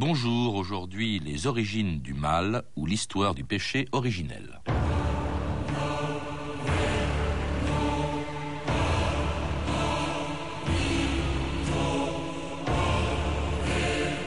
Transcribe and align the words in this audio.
Bonjour, 0.00 0.54
aujourd'hui 0.54 1.18
les 1.18 1.48
origines 1.48 1.98
du 1.98 2.14
mal 2.14 2.62
ou 2.76 2.86
l'histoire 2.86 3.34
du 3.34 3.42
péché 3.42 3.88
originel. 3.90 4.60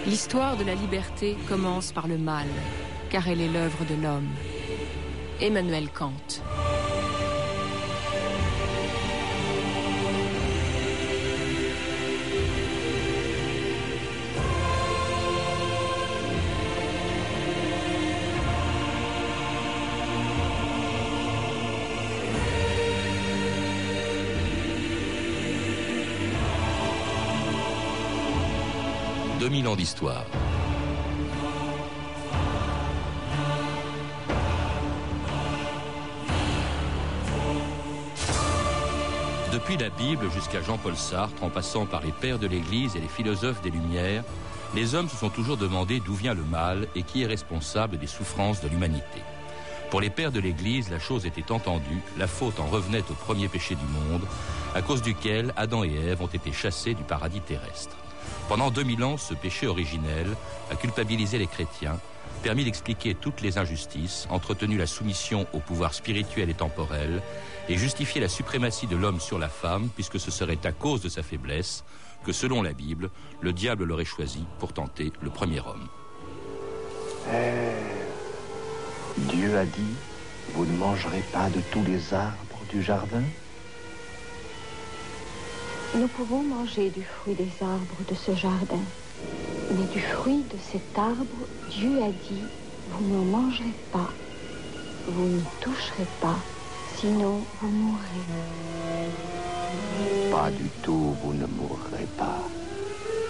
L'histoire 0.06 0.58
de 0.58 0.66
la 0.66 0.76
liberté 0.76 1.38
commence 1.48 1.94
par 1.94 2.10
le 2.10 2.18
mal, 2.18 2.48
car 3.10 3.30
elle 3.30 3.40
est 3.40 3.48
l'œuvre 3.48 3.86
de 3.86 3.96
l'homme. 3.96 4.28
Emmanuel 5.40 5.88
Kant. 5.90 6.12
2000 29.62 29.68
ans 29.68 29.76
d'histoire. 29.76 30.26
Depuis 39.52 39.78
la 39.78 39.90
Bible 39.90 40.32
jusqu'à 40.34 40.62
Jean-Paul 40.62 40.96
Sartre, 40.96 41.44
en 41.44 41.50
passant 41.50 41.86
par 41.86 42.02
les 42.02 42.12
pères 42.12 42.40
de 42.40 42.48
l'Église 42.48 42.96
et 42.96 43.00
les 43.00 43.08
philosophes 43.08 43.62
des 43.62 43.70
Lumières, 43.70 44.24
les 44.74 44.96
hommes 44.96 45.10
se 45.10 45.18
sont 45.18 45.30
toujours 45.30 45.58
demandé 45.58 46.00
d'où 46.00 46.14
vient 46.14 46.34
le 46.34 46.44
mal 46.44 46.88
et 46.96 47.04
qui 47.04 47.24
est 47.24 47.28
responsable 47.28 47.98
des 47.98 48.08
souffrances 48.08 48.62
de 48.62 48.70
l'humanité. 48.70 49.22
Pour 49.92 50.02
les 50.02 50.10
pères 50.10 50.32
de 50.32 50.40
l'Église, 50.40 50.90
la 50.90 51.00
chose 51.00 51.26
était 51.26 51.52
entendue, 51.52 52.02
la 52.18 52.28
faute 52.28 52.60
en 52.60 52.66
revenait 52.66 53.04
au 53.12 53.14
premier 53.14 53.50
péché 53.50 53.76
du 53.76 53.86
monde, 53.86 54.24
à 54.74 54.82
cause 54.82 55.02
duquel 55.02 55.54
Adam 55.58 55.84
et 55.84 55.94
Ève 55.94 56.22
ont 56.22 56.28
été 56.28 56.52
chassés 56.54 56.94
du 56.94 57.04
paradis 57.04 57.42
terrestre. 57.42 58.01
Pendant 58.48 58.72
2000 58.72 59.04
ans, 59.04 59.18
ce 59.18 59.34
péché 59.34 59.68
originel 59.68 60.28
a 60.70 60.76
culpabilisé 60.76 61.38
les 61.38 61.48
chrétiens, 61.48 62.00
permis 62.44 62.64
d'expliquer 62.64 63.16
toutes 63.16 63.42
les 63.42 63.58
injustices, 63.58 64.28
entretenu 64.30 64.78
la 64.78 64.88
soumission 64.88 65.48
au 65.54 65.60
pouvoir 65.60 65.94
spirituel 65.94 66.50
et 66.50 66.54
temporel, 66.54 67.22
et 67.70 67.78
justifié 67.78 68.20
la 68.20 68.28
suprématie 68.28 68.88
de 68.88 68.96
l'homme 68.96 69.20
sur 69.20 69.40
la 69.40 69.50
femme, 69.50 69.90
puisque 69.96 70.20
ce 70.20 70.32
serait 70.32 70.60
à 70.66 70.72
cause 70.72 71.02
de 71.02 71.10
sa 71.10 71.24
faiblesse 71.24 71.84
que, 72.24 72.34
selon 72.34 72.62
la 72.62 72.74
Bible, 72.74 73.10
le 73.42 73.54
diable 73.54 73.86
l'aurait 73.86 74.06
choisi 74.06 74.44
pour 74.60 74.74
tenter 74.74 75.12
le 75.22 75.30
premier 75.30 75.60
homme. 75.60 75.88
Eh, 77.32 77.72
Dieu 79.18 79.58
a 79.58 79.66
dit, 79.66 79.96
vous 80.54 80.66
ne 80.66 80.78
mangerez 80.78 81.24
pas 81.32 81.50
de 81.50 81.62
tous 81.72 81.84
les 81.84 82.14
arbres 82.14 82.62
du 82.72 82.82
jardin? 82.82 83.24
Nous 85.96 86.08
pouvons 86.08 86.42
manger 86.44 86.90
du 86.90 87.04
fruit 87.04 87.36
des 87.36 87.52
arbres 87.62 88.02
de 88.08 88.16
ce 88.16 88.34
jardin. 88.34 88.80
Mais 89.72 89.86
du 89.94 90.00
fruit 90.00 90.44
de 90.52 90.58
cet 90.72 90.98
arbre, 90.98 91.26
Dieu 91.70 92.02
a 92.02 92.10
dit, 92.30 92.44
vous 92.90 93.06
ne 93.08 93.30
mangerez 93.30 93.76
pas, 93.92 94.10
vous 95.08 95.28
ne 95.28 95.42
toucherez 95.60 96.08
pas, 96.22 96.38
sinon 96.98 97.42
vous 97.62 97.70
mourrez. 97.70 98.26
Pas 100.32 100.50
du 100.52 100.70
tout, 100.84 101.16
vous 101.24 101.34
ne 101.34 101.46
mourrez 101.46 102.08
pas. 102.18 102.42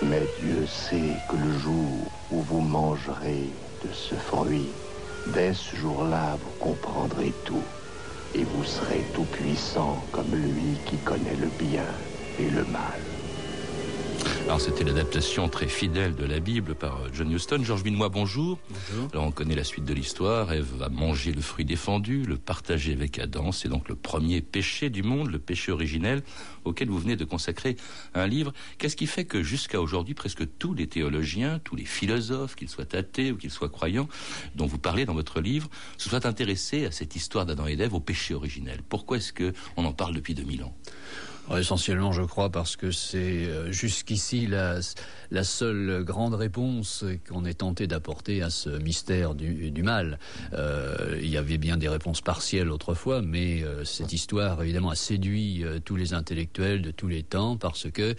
Mais 0.04 0.22
Dieu 0.42 0.66
sait 0.67 1.17
que 1.30 1.36
le 1.36 1.59
jour 1.59 2.12
où 2.32 2.42
vous 2.42 2.62
mangerez 2.62 3.50
de 3.84 3.92
ce 3.92 4.16
fruit, 4.16 4.70
dès 5.34 5.54
ce 5.54 5.76
jour-là, 5.76 6.38
vous 6.44 6.66
comprendrez 6.66 7.34
tout. 7.45 7.64
Et 8.34 8.44
vous 8.44 8.64
serez 8.64 9.04
tout 9.14 9.26
puissant 9.26 9.98
comme 10.12 10.33
lui 10.36 10.77
qui 10.86 10.98
connaît 10.98 11.36
le 11.36 11.50
bien 11.60 11.86
et 12.39 12.49
le 12.49 12.64
mal. 12.65 12.99
Alors 14.45 14.59
c'était 14.59 14.83
l'adaptation 14.83 15.47
très 15.49 15.67
fidèle 15.67 16.15
de 16.15 16.25
la 16.25 16.39
Bible 16.39 16.75
par 16.75 16.97
euh, 16.97 17.09
John 17.14 17.31
Huston. 17.31 17.64
Georges 17.64 17.83
Binois, 17.83 18.09
bonjour. 18.09 18.59
bonjour. 18.69 19.09
Alors 19.14 19.25
on 19.25 19.31
connaît 19.31 19.55
la 19.55 19.64
suite 19.64 19.86
de 19.86 19.93
l'histoire. 19.93 20.52
Ève 20.52 20.67
va 20.77 20.89
manger 20.89 21.31
le 21.31 21.41
fruit 21.41 21.64
défendu, 21.64 22.23
le 22.23 22.37
partager 22.37 22.93
avec 22.93 23.17
Adam. 23.20 23.52
C'est 23.52 23.70
donc 23.70 23.87
le 23.87 23.95
premier 23.95 24.41
péché 24.41 24.89
du 24.89 25.03
monde, 25.03 25.31
le 25.31 25.39
péché 25.39 25.71
originel 25.71 26.21
auquel 26.65 26.89
vous 26.89 26.99
venez 26.99 27.15
de 27.15 27.23
consacrer 27.23 27.77
un 28.14 28.27
livre. 28.27 28.53
Qu'est-ce 28.77 28.95
qui 28.95 29.08
fait 29.08 29.25
que 29.25 29.41
jusqu'à 29.41 29.80
aujourd'hui, 29.80 30.14
presque 30.14 30.43
tous 30.59 30.73
les 30.73 30.87
théologiens, 30.87 31.59
tous 31.64 31.75
les 31.75 31.86
philosophes, 31.86 32.55
qu'ils 32.55 32.70
soient 32.70 32.95
athées 32.95 33.31
ou 33.31 33.37
qu'ils 33.37 33.52
soient 33.52 33.70
croyants, 33.70 34.08
dont 34.55 34.65
vous 34.65 34.80
parlez 34.80 35.05
dans 35.05 35.14
votre 35.15 35.39
livre, 35.39 35.70
se 35.97 36.09
soient 36.09 36.27
intéressés 36.27 36.86
à 36.86 36.91
cette 36.91 37.15
histoire 37.15 37.45
d'Adam 37.45 37.67
et 37.67 37.75
d'Ève, 37.75 37.93
au 37.93 37.99
péché 37.99 38.33
originel? 38.33 38.81
Pourquoi 38.87 39.17
est-ce 39.17 39.33
qu'on 39.33 39.86
en 39.86 39.93
parle 39.93 40.14
depuis 40.14 40.36
2000 40.36 40.64
ans? 40.64 40.75
Essentiellement, 41.58 42.12
je 42.12 42.22
crois, 42.22 42.50
parce 42.50 42.76
que 42.76 42.92
c'est 42.92 43.17
euh, 43.17 43.72
jusqu'ici 43.72 44.48
la, 44.48 44.80
la, 45.32 45.44
seule 45.44 46.04
grande 46.04 46.34
réponse 46.34 47.04
qu'on 47.28 47.45
est 47.45 47.56
tenté 47.56 47.88
d'apporter 47.88 48.42
à 48.42 48.50
ce 48.50 48.70
mystère 48.70 49.36
du, 49.36 49.84
mal. 49.84 50.20
Euh, 50.54 51.20
il 51.22 51.30
y 51.30 51.38
avait 51.38 51.58
bien 51.58 51.78
des 51.78 51.89
réponses 51.89 52.22
partielles 52.22 52.70
autrefois, 52.70 53.22
mais 53.22 53.64
euh, 53.64 53.84
cette 53.84 54.14
histoire, 54.14 54.62
évidemment, 54.64 54.92
a 54.92 54.95
séduit 54.95 55.64
euh, 55.64 55.80
tous 55.80 55.95
les 55.95 56.14
intellectuels 56.14 56.82
de 56.82 56.92
tous 56.92 57.08
les 57.08 57.23
temps, 57.23 57.58
parce 57.58 57.89
que 57.92 58.16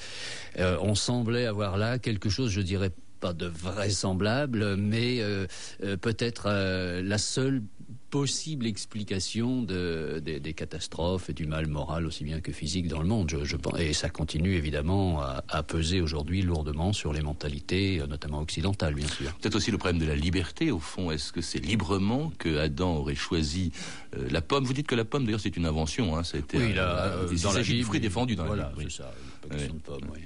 euh, 0.58 0.76
on 0.80 0.94
semblait 0.94 1.46
avoir 1.46 1.76
là 1.78 1.98
quelque 1.98 2.28
chose, 2.28 2.50
je 2.50 2.60
dirais, 2.60 2.90
pas 3.22 3.32
de 3.32 3.46
vraisemblable, 3.46 4.76
mais 4.76 5.20
euh, 5.20 5.46
euh, 5.84 5.96
peut-être 5.96 6.46
euh, 6.48 7.02
la 7.02 7.18
seule 7.18 7.62
possible 8.12 8.66
explication 8.66 9.62
de, 9.62 10.20
de, 10.22 10.36
des 10.38 10.52
catastrophes 10.52 11.30
et 11.30 11.32
du 11.32 11.46
mal 11.46 11.66
moral 11.66 12.04
aussi 12.04 12.24
bien 12.24 12.42
que 12.42 12.52
physique 12.52 12.86
dans 12.86 13.00
le 13.00 13.08
monde. 13.08 13.30
Je, 13.30 13.42
je 13.42 13.56
pense, 13.56 13.80
et 13.80 13.94
ça 13.94 14.10
continue 14.10 14.54
évidemment 14.54 15.22
à, 15.22 15.42
à 15.48 15.62
peser 15.62 16.02
aujourd'hui 16.02 16.42
lourdement 16.42 16.92
sur 16.92 17.14
les 17.14 17.22
mentalités, 17.22 18.00
euh, 18.00 18.06
notamment 18.06 18.40
occidentales, 18.40 18.94
bien 18.94 19.08
sûr. 19.08 19.32
Peut-être 19.40 19.56
aussi 19.56 19.70
le 19.70 19.78
problème 19.78 19.98
de 19.98 20.04
la 20.04 20.14
liberté, 20.14 20.70
au 20.70 20.78
fond. 20.78 21.10
Est-ce 21.10 21.32
que 21.32 21.40
c'est 21.40 21.58
librement 21.58 22.30
que 22.38 22.58
Adam 22.58 22.96
aurait 22.98 23.14
choisi 23.14 23.72
euh, 24.14 24.28
la 24.30 24.42
pomme? 24.42 24.64
Vous 24.64 24.74
dites 24.74 24.86
que 24.86 24.94
la 24.94 25.06
pomme, 25.06 25.24
d'ailleurs, 25.24 25.40
c'est 25.40 25.56
une 25.56 25.64
invention. 25.64 26.14
Hein, 26.14 26.22
ça 26.22 26.36
a 26.36 26.40
été 26.40 26.58
oui, 26.58 26.74
là, 26.74 27.06
euh, 27.06 27.28
il 27.32 27.38
s'agit 27.38 27.78
du 27.78 27.84
fruit 27.84 27.98
défendu 27.98 28.36
dans 28.36 28.44
voilà, 28.44 28.64
la 28.64 28.78
Bible. 28.78 28.90
ça, 28.90 29.10
pas 29.48 29.54
question 29.54 29.74
de 29.74 29.80
pomme, 29.80 30.10
oui. 30.12 30.20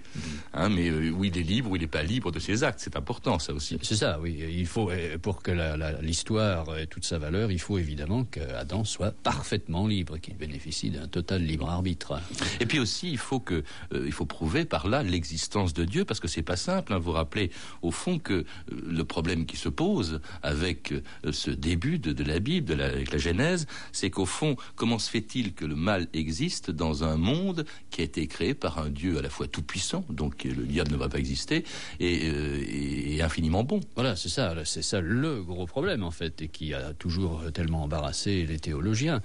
Hein, 0.52 0.68
mais 0.68 0.88
euh, 0.88 1.10
où 1.10 1.24
il 1.24 1.36
est 1.36 1.42
libre, 1.42 1.70
où 1.70 1.76
il 1.76 1.82
n'est 1.82 1.86
pas 1.86 2.02
libre 2.02 2.30
de 2.30 2.38
ses 2.38 2.64
actes, 2.64 2.80
c'est 2.82 2.96
important, 2.96 3.38
ça 3.38 3.52
aussi. 3.52 3.78
C'est 3.82 3.96
ça, 3.96 4.18
oui. 4.20 4.38
Il 4.50 4.66
faut, 4.66 4.90
pour 5.22 5.42
que 5.42 5.52
l'histoire 6.02 6.76
ait 6.76 6.86
toute 6.86 7.04
sa 7.04 7.18
valeur, 7.18 7.50
il 7.50 7.60
faut 7.60 7.78
évidemment 7.78 8.24
qu'Adam 8.24 8.84
soit 8.84 9.12
parfaitement 9.12 9.86
libre, 9.86 10.18
qu'il 10.18 10.36
bénéficie 10.36 10.90
d'un 10.90 11.08
total 11.08 11.42
libre 11.42 11.68
arbitre. 11.68 12.20
Et 12.60 12.66
puis 12.66 12.78
aussi, 12.78 13.10
il 13.10 13.18
faut 13.18 13.40
que, 13.40 13.62
euh, 13.92 14.04
il 14.06 14.12
faut 14.12 14.26
prouver 14.26 14.64
par 14.64 14.88
là 14.88 15.02
l'existence 15.02 15.74
de 15.74 15.84
Dieu, 15.84 16.04
parce 16.04 16.20
que 16.20 16.28
c'est 16.28 16.42
pas 16.42 16.56
simple. 16.56 16.92
Hein, 16.92 16.98
vous 16.98 17.12
rappelez 17.12 17.50
au 17.82 17.90
fond 17.90 18.18
que 18.18 18.32
euh, 18.32 18.44
le 18.68 19.04
problème 19.04 19.46
qui 19.46 19.56
se 19.56 19.68
pose 19.68 20.20
avec 20.42 20.92
euh, 20.92 21.32
ce 21.32 21.50
début 21.50 21.98
de, 21.98 22.12
de 22.12 22.24
la 22.24 22.38
Bible, 22.38 22.66
de 22.66 22.74
la, 22.74 22.86
avec 22.86 23.12
la 23.12 23.18
Genèse, 23.18 23.66
c'est 23.92 24.10
qu'au 24.10 24.26
fond, 24.26 24.56
comment 24.74 24.98
se 24.98 25.10
fait-il 25.10 25.54
que 25.54 25.64
le 25.64 25.76
mal 25.76 26.08
existe 26.12 26.70
dans 26.70 27.04
un 27.04 27.16
monde 27.16 27.64
qui 27.90 28.00
a 28.00 28.04
été 28.04 28.26
créé 28.26 28.54
par 28.54 28.78
un 28.78 28.90
Dieu 28.90 29.05
à 29.18 29.22
la 29.22 29.30
fois 29.30 29.46
tout 29.46 29.62
puissant, 29.62 30.04
donc 30.10 30.44
le 30.44 30.64
diable 30.64 30.92
ne 30.92 30.96
va 30.96 31.08
pas 31.08 31.18
exister, 31.18 31.64
et, 32.00 32.20
euh, 32.24 32.64
et 32.68 33.22
infiniment 33.22 33.64
bon. 33.64 33.80
Voilà, 33.94 34.16
c'est 34.16 34.28
ça, 34.28 34.54
c'est 34.64 34.82
ça 34.82 35.00
le 35.00 35.42
gros 35.42 35.66
problème 35.66 36.02
en 36.02 36.10
fait, 36.10 36.42
et 36.42 36.48
qui 36.48 36.74
a 36.74 36.92
toujours 36.94 37.42
tellement 37.52 37.82
embarrassé 37.82 38.46
les 38.46 38.58
théologiens. 38.58 39.20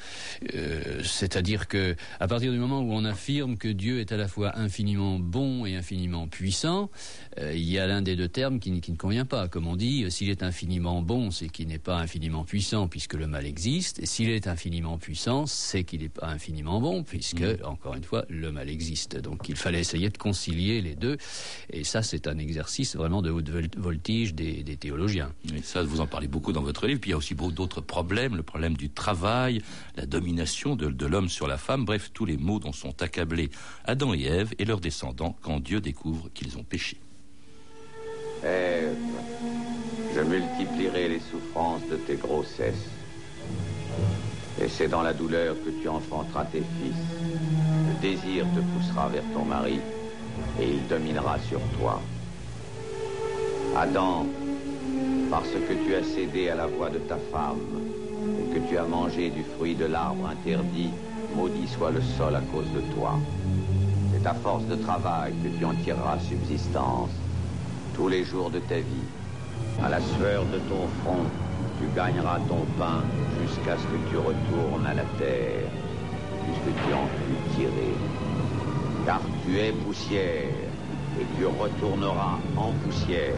Euh, 0.56 1.02
C'est-à-dire 1.03 1.68
que 1.68 1.96
à 2.19 2.28
partir 2.28 2.52
du 2.52 2.58
moment 2.58 2.81
où 2.81 2.92
on 2.92 3.06
affirme 3.06 3.58
que 3.58 3.68
Dieu 3.68 4.00
est 4.00 4.12
à 4.12 4.18
la 4.18 4.28
fois 4.28 4.58
infiniment 4.58 5.19
bon 5.19 5.66
et 5.66 5.75
infiniment 5.75 6.28
puissant, 6.28 6.90
euh, 7.40 7.53
il 7.53 7.69
y 7.69 7.80
a 7.80 7.88
l'un 7.88 8.02
des 8.02 8.16
deux 8.16 8.28
termes 8.28 8.59
qui, 8.59 8.81
qui 8.81 8.92
ne 8.92 8.98
convient 8.98 9.25
pas. 9.25 9.48
Comme 9.48 9.68
on 9.68 9.75
dit, 9.75 10.09
s'il 10.12 10.30
est 10.30 10.44
infiniment 10.44 11.01
bon, 11.01 11.31
c'est 11.31 11.50
qu'il 11.50 11.68
n'est 11.68 11.80
pas 11.80 11.98
infiniment 11.98 12.44
puissant 12.44 12.88
puisque 12.88 13.13
le 13.13 13.27
mal 13.27 13.45
existe, 13.45 14.00
et 14.00 14.06
s'il 14.06 14.30
est 14.30 14.48
infiniment 14.48 14.98
puissant, 14.98 15.45
c'est 15.45 15.84
qu'il 15.84 16.01
n'est 16.01 16.10
pas 16.10 16.27
infiniment 16.27 16.81
bon 16.81 17.04
puisque, 17.04 17.42
mmh. 17.42 17.66
encore 17.66 17.95
une 17.95 18.04
fois, 18.04 18.25
le 18.30 18.51
mal 18.51 18.69
existe. 18.69 19.18
Donc 19.18 19.48
il 19.50 19.56
fallait 19.56 19.70
essayer 19.79 20.09
de 20.09 20.18
concilier 20.18 20.81
les 20.81 20.95
deux, 20.95 21.18
et 21.71 21.83
ça 21.83 22.01
c'est 22.03 22.27
un 22.27 22.38
exercice 22.38 22.95
vraiment 22.95 23.21
de 23.21 23.31
haute 23.31 23.50
voltige 23.77 24.33
des, 24.33 24.63
des 24.63 24.77
théologiens. 24.77 25.31
Et 25.56 25.62
ça, 25.62 25.83
vous 25.83 26.01
en 26.01 26.07
parlez 26.07 26.27
beaucoup 26.27 26.53
dans 26.53 26.62
votre 26.62 26.88
livre. 26.88 27.00
Puis 27.00 27.09
il 27.09 27.13
y 27.13 27.15
a 27.15 27.18
aussi 27.18 27.35
beaucoup 27.35 27.51
d'autres 27.51 27.81
problèmes, 27.81 28.35
le 28.35 28.44
problème 28.44 28.75
du 28.75 28.89
travail, 28.89 29.62
la 29.95 30.06
domination 30.06 30.75
de, 30.75 30.89
de 30.89 31.06
l'homme 31.06 31.29
sur 31.29 31.47
la 31.47 31.57
femme, 31.57 31.85
bref, 31.85 32.12
tous 32.13 32.25
les 32.25 32.38
maux 32.38 32.59
dont 32.59 32.73
sont 32.73 33.01
accablés 33.01 33.50
Adam 33.85 34.13
et 34.13 34.23
Ève 34.23 34.53
et 34.59 34.65
leurs 34.65 34.79
descendants 34.79 35.35
quand 35.41 35.59
Dieu 35.59 35.81
découvre 35.81 36.29
qu'ils 36.33 36.57
ont 36.57 36.63
péché. 36.63 36.97
Ève, 38.44 38.95
je 40.15 40.21
multiplierai 40.21 41.09
les 41.09 41.19
souffrances 41.19 41.88
de 41.89 41.95
tes 41.95 42.15
grossesses. 42.15 42.89
Et 44.63 44.69
c'est 44.69 44.88
dans 44.88 45.02
la 45.02 45.13
douleur 45.13 45.56
que 45.66 45.72
tu 45.81 45.88
enfanteras 45.90 46.46
tes 46.46 46.60
fils. 46.60 46.96
Le 47.88 48.00
désir 48.00 48.46
te 48.56 48.60
poussera 48.60 49.08
vers 49.08 49.24
ton 49.34 49.44
mari 49.44 49.80
et 50.60 50.68
il 50.68 50.88
dominera 50.88 51.40
sur 51.40 51.60
toi. 51.80 52.00
Adam, 53.75 54.28
Parce 55.31 55.48
que 55.48 55.74
tu 55.86 55.96
as 55.96 56.04
cédé 56.04 56.50
à 56.50 56.56
la 56.56 56.68
voix 56.68 56.90
de 56.90 57.00
ta 57.00 57.16
femme 57.31 57.62
et 58.38 58.54
que 58.54 58.68
tu 58.69 58.78
as 58.78 58.84
mangé 58.84 59.30
du 59.30 59.44
fruit 59.56 59.75
de 59.75 59.86
l'arbre 59.86 60.28
interdit, 60.28 60.90
maudit 61.36 61.68
soit 61.68 61.92
le 61.92 62.02
sol 62.02 62.36
à 62.36 62.42
cause 62.54 62.69
de 62.75 62.81
toi. 62.94 63.13
C'est 64.13 64.28
à 64.28 64.34
force 64.34 64.66
de 64.66 64.75
travail 64.75 65.34
que 65.42 65.58
tu 65.58 65.63
en 65.63 65.74
tireras 65.74 66.19
subsistance 66.19 67.12
tous 67.96 68.10
les 68.10 68.25
jours 68.25 68.50
de 68.50 68.60
ta 68.60 68.75
vie. 68.75 69.08
À 69.81 69.90
la 69.90 70.02
sueur 70.02 70.44
de 70.44 70.60
ton 70.69 70.86
front, 71.02 71.25
tu 71.81 71.88
gagneras 71.95 72.39
ton 72.48 72.66
pain 72.78 73.01
jusqu'à 73.42 73.75
ce 73.78 73.83
que 73.83 74.10
tu 74.10 74.18
retournes 74.18 74.86
à 74.86 74.94
la 74.94 75.04
terre, 75.18 75.69
puisque 76.44 76.78
tu 76.86 76.94
en 76.94 77.07
fus 77.07 77.56
tiré. 77.56 77.94
Car 79.06 79.22
tu 79.44 79.57
es 79.60 79.72
poussière, 79.72 80.50
et 81.19 81.25
tu 81.38 81.45
retourneras 81.45 82.38
en 82.56 82.72
poussière. 82.83 83.33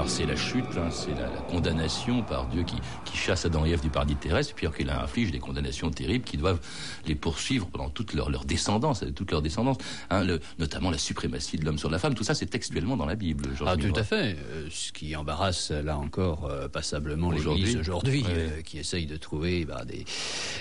Alors 0.00 0.10
c'est 0.10 0.24
la 0.24 0.34
chute, 0.34 0.64
hein, 0.78 0.88
c'est 0.90 1.10
la, 1.10 1.26
la, 1.26 1.42
condamnation 1.50 2.22
par 2.22 2.46
Dieu 2.46 2.62
qui, 2.62 2.76
qui 3.04 3.18
chasse 3.18 3.44
Adam 3.44 3.66
et 3.66 3.70
Ève 3.72 3.82
du 3.82 3.90
paradis 3.90 4.16
terrestre, 4.16 4.54
puis 4.54 4.66
qu'il 4.74 4.88
inflige 4.88 5.30
des 5.30 5.40
condamnations 5.40 5.90
terribles 5.90 6.24
qui 6.24 6.38
doivent 6.38 6.58
les 7.06 7.14
poursuivre 7.14 7.66
pendant 7.66 7.90
toute 7.90 8.14
leur, 8.14 8.30
leur 8.30 8.46
descendance, 8.46 9.04
toute 9.14 9.30
leur 9.30 9.42
descendance, 9.42 9.76
hein, 10.08 10.24
le, 10.24 10.40
notamment 10.58 10.90
la 10.90 10.96
suprématie 10.96 11.58
de 11.58 11.66
l'homme 11.66 11.76
sur 11.76 11.90
la 11.90 11.98
femme. 11.98 12.14
Tout 12.14 12.24
ça, 12.24 12.32
c'est 12.32 12.46
textuellement 12.46 12.96
dans 12.96 13.04
la 13.04 13.14
Bible. 13.14 13.50
Ah, 13.66 13.76
tout 13.76 13.92
à 13.94 14.02
fait. 14.02 14.38
Euh, 14.38 14.68
ce 14.70 14.90
qui 14.90 15.14
embarrasse 15.14 15.70
là 15.70 15.98
encore 15.98 16.46
euh, 16.46 16.66
passablement 16.66 17.30
l'Église 17.30 17.76
aujourd'hui, 17.76 18.24
euh, 18.26 18.62
qui 18.62 18.78
essaye 18.78 19.04
de 19.04 19.18
trouver 19.18 19.66
bah, 19.66 19.84
des, 19.84 20.06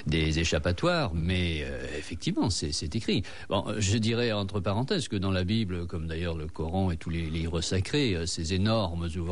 des 0.05 0.39
échappatoires, 0.39 1.11
mais 1.13 1.61
euh, 1.63 1.79
effectivement, 1.97 2.49
c'est 2.49 2.93
écrit. 2.93 3.23
Bon, 3.47 3.63
je 3.77 3.97
dirais 3.99 4.33
entre 4.33 4.59
parenthèses 4.59 5.07
que 5.07 5.15
dans 5.15 5.31
la 5.31 5.45
Bible, 5.45 5.87
comme 5.87 6.07
d'ailleurs 6.07 6.35
le 6.35 6.47
Coran 6.47 6.91
et 6.91 6.97
tous 6.97 7.09
les 7.09 7.21
livres 7.21 7.61
sacrés, 7.61 8.15
euh, 8.15 8.25
ces 8.25 8.53
énormes 8.53 9.07
ouvrages 9.15 9.28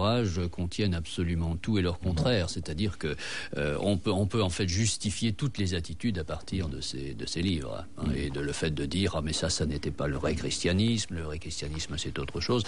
contiennent 0.51 0.93
absolument 0.93 1.55
tout 1.55 1.77
et 1.77 1.81
leur 1.81 1.99
contraire, 1.99 2.49
c'est-à-dire 2.49 2.97
que 2.97 3.15
euh, 3.57 3.77
on 3.79 3.97
peut 3.97 4.41
en 4.41 4.49
fait 4.49 4.67
justifier 4.67 5.33
toutes 5.33 5.57
les 5.57 5.73
attitudes 5.73 6.19
à 6.19 6.23
partir 6.23 6.69
de 6.69 6.81
ces 6.81 7.41
livres 7.41 7.85
hein, 7.97 8.05
et 8.15 8.29
de 8.29 8.39
le 8.39 8.51
fait 8.51 8.71
de 8.71 8.85
dire 8.85 9.15
ah 9.15 9.21
mais 9.21 9.33
ça 9.33 9.49
ça 9.49 9.65
n'était 9.65 9.91
pas 9.91 10.07
le 10.07 10.15
vrai 10.15 10.35
christianisme, 10.35 11.15
le 11.15 11.21
vrai 11.21 11.39
christianisme 11.39 11.95
c'est 11.97 12.19
autre 12.19 12.39
chose. 12.39 12.63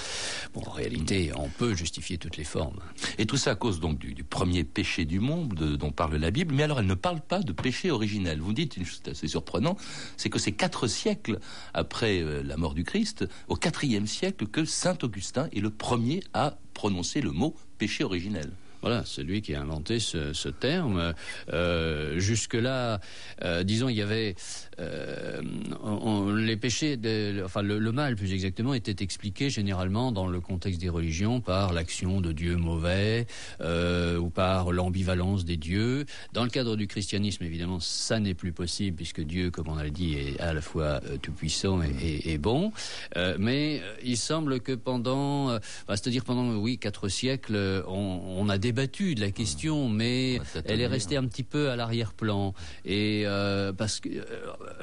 Bon 0.54 0.62
en 0.66 0.72
réalité 0.72 1.32
on 1.36 1.50
peut 1.50 1.74
justifier 1.74 2.18
toutes 2.18 2.38
les 2.38 2.44
formes. 2.44 2.80
Et 3.18 3.26
tout 3.26 3.38
ça 3.38 3.52
à 3.52 3.56
cause 3.56 3.80
donc 3.80 4.00
du, 4.00 4.24
premier 4.24 4.64
péché 4.64 5.06
du 5.06 5.20
monde 5.20 5.54
de, 5.54 5.76
dont 5.76 5.92
parle 5.92 6.16
la 6.18 6.32
Bible, 6.32 6.54
mais 6.54 6.64
alors 6.64 6.80
elle 6.80 6.88
ne 6.88 6.94
parle 6.94 7.22
pas 7.22 7.40
de 7.40 7.52
péché 7.52 7.92
originel. 7.92 8.40
Vous 8.40 8.54
dites 8.54 8.78
une 8.78 8.86
chose 8.86 9.02
assez 9.10 9.28
surprenant, 9.28 9.76
c'est 10.18 10.30
que 10.30 10.40
c'est 10.40 10.52
quatre 10.52 10.88
siècles 10.88 11.40
après 11.74 12.22
euh, 12.22 12.44
la 12.44 12.58
mort 12.58 12.74
du 12.74 12.84
Christ, 12.84 13.26
au 13.48 13.56
quatrième 13.56 14.08
siècle, 14.08 14.48
que 14.48 14.66
saint 14.66 14.98
Augustin 15.04 15.50
est 15.54 15.60
le 15.60 15.70
premier 15.70 16.22
à 16.34 16.58
prononcer 16.80 17.20
le 17.20 17.32
mot 17.32 17.54
péché 17.78 18.06
originel. 18.06 18.50
Voilà, 18.82 19.04
c'est 19.06 19.24
lui 19.24 19.42
qui 19.42 19.56
a 19.56 19.62
inventé 19.62 20.00
ce, 20.00 20.34
ce 20.34 20.50
terme. 20.50 21.14
Euh, 21.54 22.20
Jusque-là, 22.20 23.00
euh, 23.44 23.64
disons, 23.64 23.90
il 23.90 23.96
y 23.96 24.02
avait 24.02 24.36
euh, 24.80 25.42
on, 25.84 26.34
les 26.34 26.58
péchés, 26.58 26.98
de, 26.98 27.42
enfin 27.44 27.62
le, 27.62 27.80
le, 27.80 27.92
mal 27.92 28.16
plus 28.16 28.34
exactement, 28.34 28.74
était 28.74 29.04
expliqué 29.04 29.50
généralement 29.50 30.12
dans 30.12 30.28
le 30.28 30.40
contexte 30.40 30.80
des 30.80 30.90
religions 30.90 31.42
par 31.42 31.74
l'action 31.74 32.22
de 32.22 32.32
dieux 32.32 32.56
mauvais 32.56 33.28
euh, 33.62 34.18
ou 34.18 34.30
par 34.30 34.72
l'ambivalence 34.72 35.46
des 35.46 35.58
dieux. 35.58 36.06
Dans 36.34 36.44
le 36.44 36.50
cadre 36.50 36.76
du 36.76 36.88
christianisme, 36.88 37.44
évidemment, 37.44 37.80
ça 37.80 38.20
n'est 38.20 38.34
plus 38.34 38.54
possible 38.54 38.96
puisque 38.96 39.22
Dieu, 39.22 39.52
comme 39.52 39.68
on 39.68 39.78
a 39.78 39.90
dit, 39.90 40.16
est 40.16 40.40
à 40.40 40.54
la 40.54 40.62
fois 40.62 41.02
euh, 41.06 41.18
tout 41.22 41.34
puissant 41.34 41.82
et, 41.82 42.32
et, 42.32 42.38
bon. 42.38 42.72
Euh, 43.18 43.36
mais 43.40 43.82
il 44.04 44.18
semble 44.18 44.60
que 44.62 44.74
pendant, 44.74 45.58
c'est-à-dire 45.88 46.24
pendant, 46.24 46.56
oui, 46.56 46.78
quatre 46.78 47.10
siècles, 47.10 47.84
on, 47.88 48.22
on 48.38 48.50
a 48.50 48.58
débattu 48.70 49.16
de 49.16 49.22
la 49.22 49.32
question, 49.32 49.90
mais 49.90 50.40
elle 50.66 50.80
est 50.80 50.88
restée 50.88 51.18
un 51.18 51.26
petit 51.26 51.44
peu 51.44 51.72
à 51.72 51.76
l'arrière-plan. 51.76 52.54
Et 52.86 53.24
euh, 53.26 53.74
parce 53.74 54.00
que, 54.00 54.10
euh, 54.10 54.24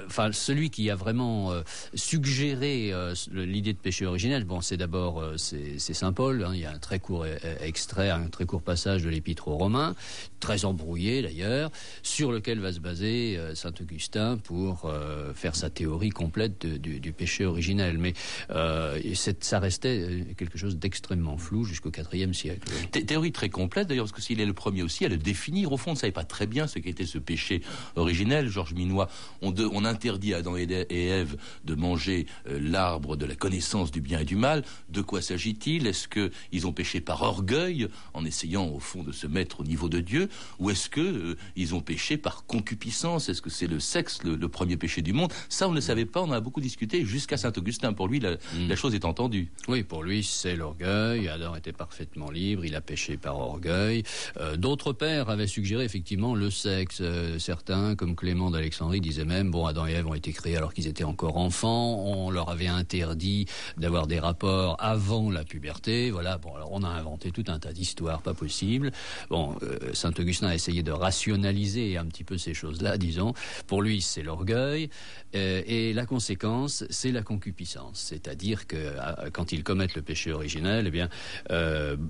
enfin, 0.06 0.32
celui 0.32 0.70
qui 0.70 0.90
a 0.90 0.96
vraiment 0.96 1.52
euh, 1.52 1.62
suggéré 1.94 2.92
euh, 2.92 3.14
l'idée 3.32 3.72
de 3.72 3.78
péché 3.78 4.04
originel, 4.04 4.42
bon, 4.42 4.60
c'est 4.60 4.76
d'abord 4.76 5.20
euh, 5.20 5.36
c'est 5.36 5.78
saint 5.78 6.12
Paul. 6.12 6.44
Hein, 6.44 6.50
il 6.54 6.60
y 6.60 6.64
a 6.64 6.72
un 6.72 6.78
très 6.78 6.98
court 6.98 7.26
extrait, 7.60 8.10
un 8.10 8.28
très 8.28 8.44
court 8.44 8.62
passage 8.62 9.04
de 9.04 9.08
l'Épître 9.08 9.46
aux 9.46 9.56
Romains, 9.56 9.94
très 10.40 10.64
embrouillé 10.64 11.22
d'ailleurs, 11.22 11.70
sur 12.02 12.32
lequel 12.32 12.60
va 12.60 12.72
se 12.72 12.80
baser 12.80 13.36
euh, 13.36 13.54
saint 13.54 13.72
Augustin 13.80 14.36
pour 14.36 14.84
euh, 14.84 15.32
faire 15.34 15.56
sa 15.56 15.70
théorie 15.70 16.10
complète 16.10 16.66
de, 16.66 16.76
du, 16.76 17.00
du, 17.00 17.12
péché 17.12 17.44
originel. 17.44 17.98
Mais 17.98 18.14
euh, 18.50 18.98
ça 19.40 19.58
restait 19.58 20.24
quelque 20.36 20.58
chose 20.58 20.76
d'extrêmement 20.76 21.36
flou 21.36 21.64
jusqu'au 21.64 21.90
IVe 22.12 22.32
siècle. 22.32 22.68
Thé 22.92 23.04
théorie 23.04 23.32
très 23.32 23.48
complète 23.48 23.75
d'ailleurs, 23.84 24.04
parce 24.04 24.12
que 24.12 24.22
s'il 24.22 24.40
est 24.40 24.46
le 24.46 24.52
premier 24.52 24.82
aussi 24.82 25.04
à 25.04 25.08
le 25.08 25.16
définir, 25.16 25.72
au 25.72 25.76
fond, 25.76 25.90
on 25.90 25.94
ne 25.94 25.98
savait 25.98 26.12
pas 26.12 26.24
très 26.24 26.46
bien 26.46 26.66
ce 26.66 26.78
qu'était 26.78 27.06
ce 27.06 27.18
péché 27.18 27.62
originel. 27.96 28.48
Georges 28.48 28.74
Minois, 28.74 29.08
on, 29.42 29.50
de, 29.50 29.64
on 29.64 29.84
interdit 29.84 30.34
à 30.34 30.38
Adam 30.38 30.56
et 30.56 30.86
Ève 30.90 31.36
de 31.64 31.74
manger 31.74 32.26
euh, 32.48 32.58
l'arbre 32.60 33.16
de 33.16 33.26
la 33.26 33.34
connaissance 33.34 33.90
du 33.90 34.00
bien 34.00 34.20
et 34.20 34.24
du 34.24 34.36
mal. 34.36 34.64
De 34.88 35.02
quoi 35.02 35.20
s'agit-il? 35.20 35.86
Est-ce 35.86 36.08
qu'ils 36.08 36.66
ont 36.66 36.72
péché 36.72 37.00
par 37.00 37.22
orgueil, 37.22 37.88
en 38.14 38.24
essayant 38.24 38.66
au 38.68 38.78
fond 38.78 39.02
de 39.02 39.12
se 39.12 39.26
mettre 39.26 39.60
au 39.60 39.64
niveau 39.64 39.88
de 39.88 40.00
Dieu, 40.00 40.28
ou 40.58 40.70
est-ce 40.70 40.88
qu'ils 40.88 41.02
euh, 41.02 41.74
ont 41.74 41.80
péché 41.80 42.16
par 42.16 42.46
concupiscence? 42.46 43.28
Est-ce 43.28 43.42
que 43.42 43.50
c'est 43.50 43.66
le 43.66 43.80
sexe 43.80 44.22
le, 44.24 44.36
le, 44.36 44.48
premier 44.48 44.76
péché 44.76 45.02
du 45.02 45.12
monde? 45.12 45.32
Ça, 45.48 45.66
on 45.68 45.70
ne 45.70 45.76
le 45.76 45.80
savait 45.80 46.06
pas, 46.06 46.22
on 46.22 46.32
a 46.32 46.40
beaucoup 46.40 46.60
discuté 46.60 47.04
jusqu'à 47.04 47.36
Saint-Augustin. 47.36 47.92
Pour 47.92 48.08
lui, 48.08 48.20
la, 48.20 48.32
mmh. 48.32 48.68
la 48.68 48.76
chose 48.76 48.94
est 48.94 49.04
entendue. 49.04 49.50
Oui, 49.68 49.82
pour 49.82 50.02
lui, 50.02 50.22
c'est 50.22 50.56
l'orgueil. 50.56 51.28
Adam 51.28 51.54
était 51.54 51.72
parfaitement 51.72 52.30
libre, 52.30 52.64
il 52.64 52.74
a 52.74 52.80
péché 52.80 53.16
par 53.16 53.38
orgueil. 53.38 53.65
Euh, 53.66 54.56
D'autres 54.56 54.92
pères 54.92 55.28
avaient 55.30 55.46
suggéré 55.46 55.84
effectivement 55.84 56.34
le 56.34 56.50
sexe. 56.50 56.98
Euh, 57.00 57.38
certains, 57.38 57.94
comme 57.94 58.16
Clément 58.16 58.50
d'Alexandrie, 58.50 59.00
disaient 59.00 59.24
même, 59.24 59.50
bon, 59.50 59.66
Adam 59.66 59.86
et 59.86 59.92
Ève 59.92 60.06
ont 60.06 60.14
été 60.14 60.32
créés 60.32 60.56
alors 60.56 60.74
qu'ils 60.74 60.86
étaient 60.86 61.04
encore 61.04 61.36
enfants, 61.36 62.02
on 62.04 62.30
leur 62.30 62.50
avait 62.50 62.66
interdit 62.66 63.46
d'avoir 63.76 64.06
des 64.06 64.18
rapports 64.18 64.76
avant 64.78 65.30
la 65.30 65.44
puberté. 65.44 66.10
Voilà, 66.10 66.38
bon, 66.38 66.54
alors 66.54 66.72
on 66.72 66.82
a 66.82 66.88
inventé 66.88 67.30
tout 67.30 67.44
un 67.48 67.58
tas 67.58 67.72
d'histoires 67.72 68.22
pas 68.22 68.34
possibles. 68.34 68.90
Bon, 69.30 69.56
euh, 69.62 69.78
Saint-Augustin 69.92 70.48
a 70.48 70.54
essayé 70.54 70.82
de 70.82 70.92
rationaliser 70.92 71.96
un 71.96 72.06
petit 72.06 72.24
peu 72.24 72.38
ces 72.38 72.54
choses-là, 72.54 72.98
disons. 72.98 73.34
Pour 73.66 73.82
lui, 73.82 74.00
c'est 74.00 74.22
l'orgueil. 74.22 74.90
Et 75.34 75.92
la 75.92 76.06
conséquence, 76.06 76.84
c'est 76.88 77.12
la 77.12 77.20
concupiscence. 77.20 78.00
C'est-à-dire 78.08 78.66
que 78.66 78.94
quand 79.32 79.52
ils 79.52 79.62
commettent 79.62 79.94
le 79.94 80.00
péché 80.00 80.32
originel, 80.32 80.86
eh 80.86 80.90
bien, 80.90 81.10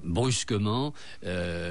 brusquement, 0.04 0.92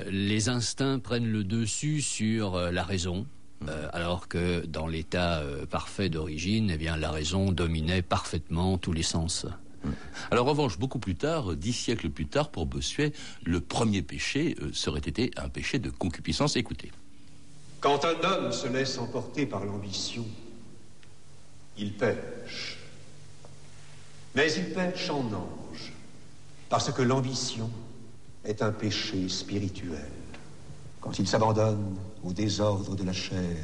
les 0.10 0.50
instincts 0.50 1.00
prennent 1.00 1.32
le 1.32 1.44
dessus 1.44 2.02
sur 2.02 2.56
euh, 2.56 2.72
la 2.72 2.84
raison. 2.84 3.26
Euh, 3.70 3.88
alors 3.94 4.28
que 4.28 4.66
dans 4.66 4.86
l'état 4.86 5.40
euh, 5.40 5.66
parfait 5.66 6.10
d'origine, 6.10 6.70
eh 6.72 6.78
bien, 6.78 6.98
la 6.98 7.10
raison 7.10 7.52
dominait 7.52 8.02
parfaitement 8.02 8.78
tous 8.78 8.92
les 8.92 9.04
sens. 9.04 9.46
Alors, 10.32 10.46
en 10.46 10.50
revanche, 10.50 10.78
beaucoup 10.78 11.00
plus 11.00 11.16
tard, 11.16 11.56
dix 11.56 11.74
siècles 11.74 12.10
plus 12.10 12.26
tard, 12.26 12.50
pour 12.50 12.66
Bossuet, 12.66 13.14
le 13.44 13.62
premier 13.62 14.02
péché 14.02 14.56
euh, 14.62 14.72
serait 14.74 15.00
été 15.00 15.32
un 15.38 15.48
péché 15.50 15.80
de 15.80 15.90
concupiscence. 15.90 16.56
Écoutez. 16.56 16.92
Quand 17.80 18.04
un 18.04 18.20
homme 18.24 18.52
se 18.52 18.68
laisse 18.68 18.98
emporter 18.98 19.46
par 19.46 19.64
l'ambition, 19.64 20.26
il 21.78 21.94
pêche. 21.94 22.78
Mais 24.36 24.52
il 24.54 24.74
pêche 24.74 25.10
en 25.10 25.22
ange, 25.22 25.94
parce 26.68 26.92
que 26.92 27.02
l'ambition 27.02 27.70
est 28.46 28.62
un 28.62 28.72
péché 28.72 29.28
spirituel. 29.28 30.12
Quand 31.02 31.20
il 31.20 31.28
s'abandonne 31.28 31.98
au 32.24 32.34
désordre 32.34 32.96
de 32.96 33.04
la 33.04 33.14
chair, 33.14 33.58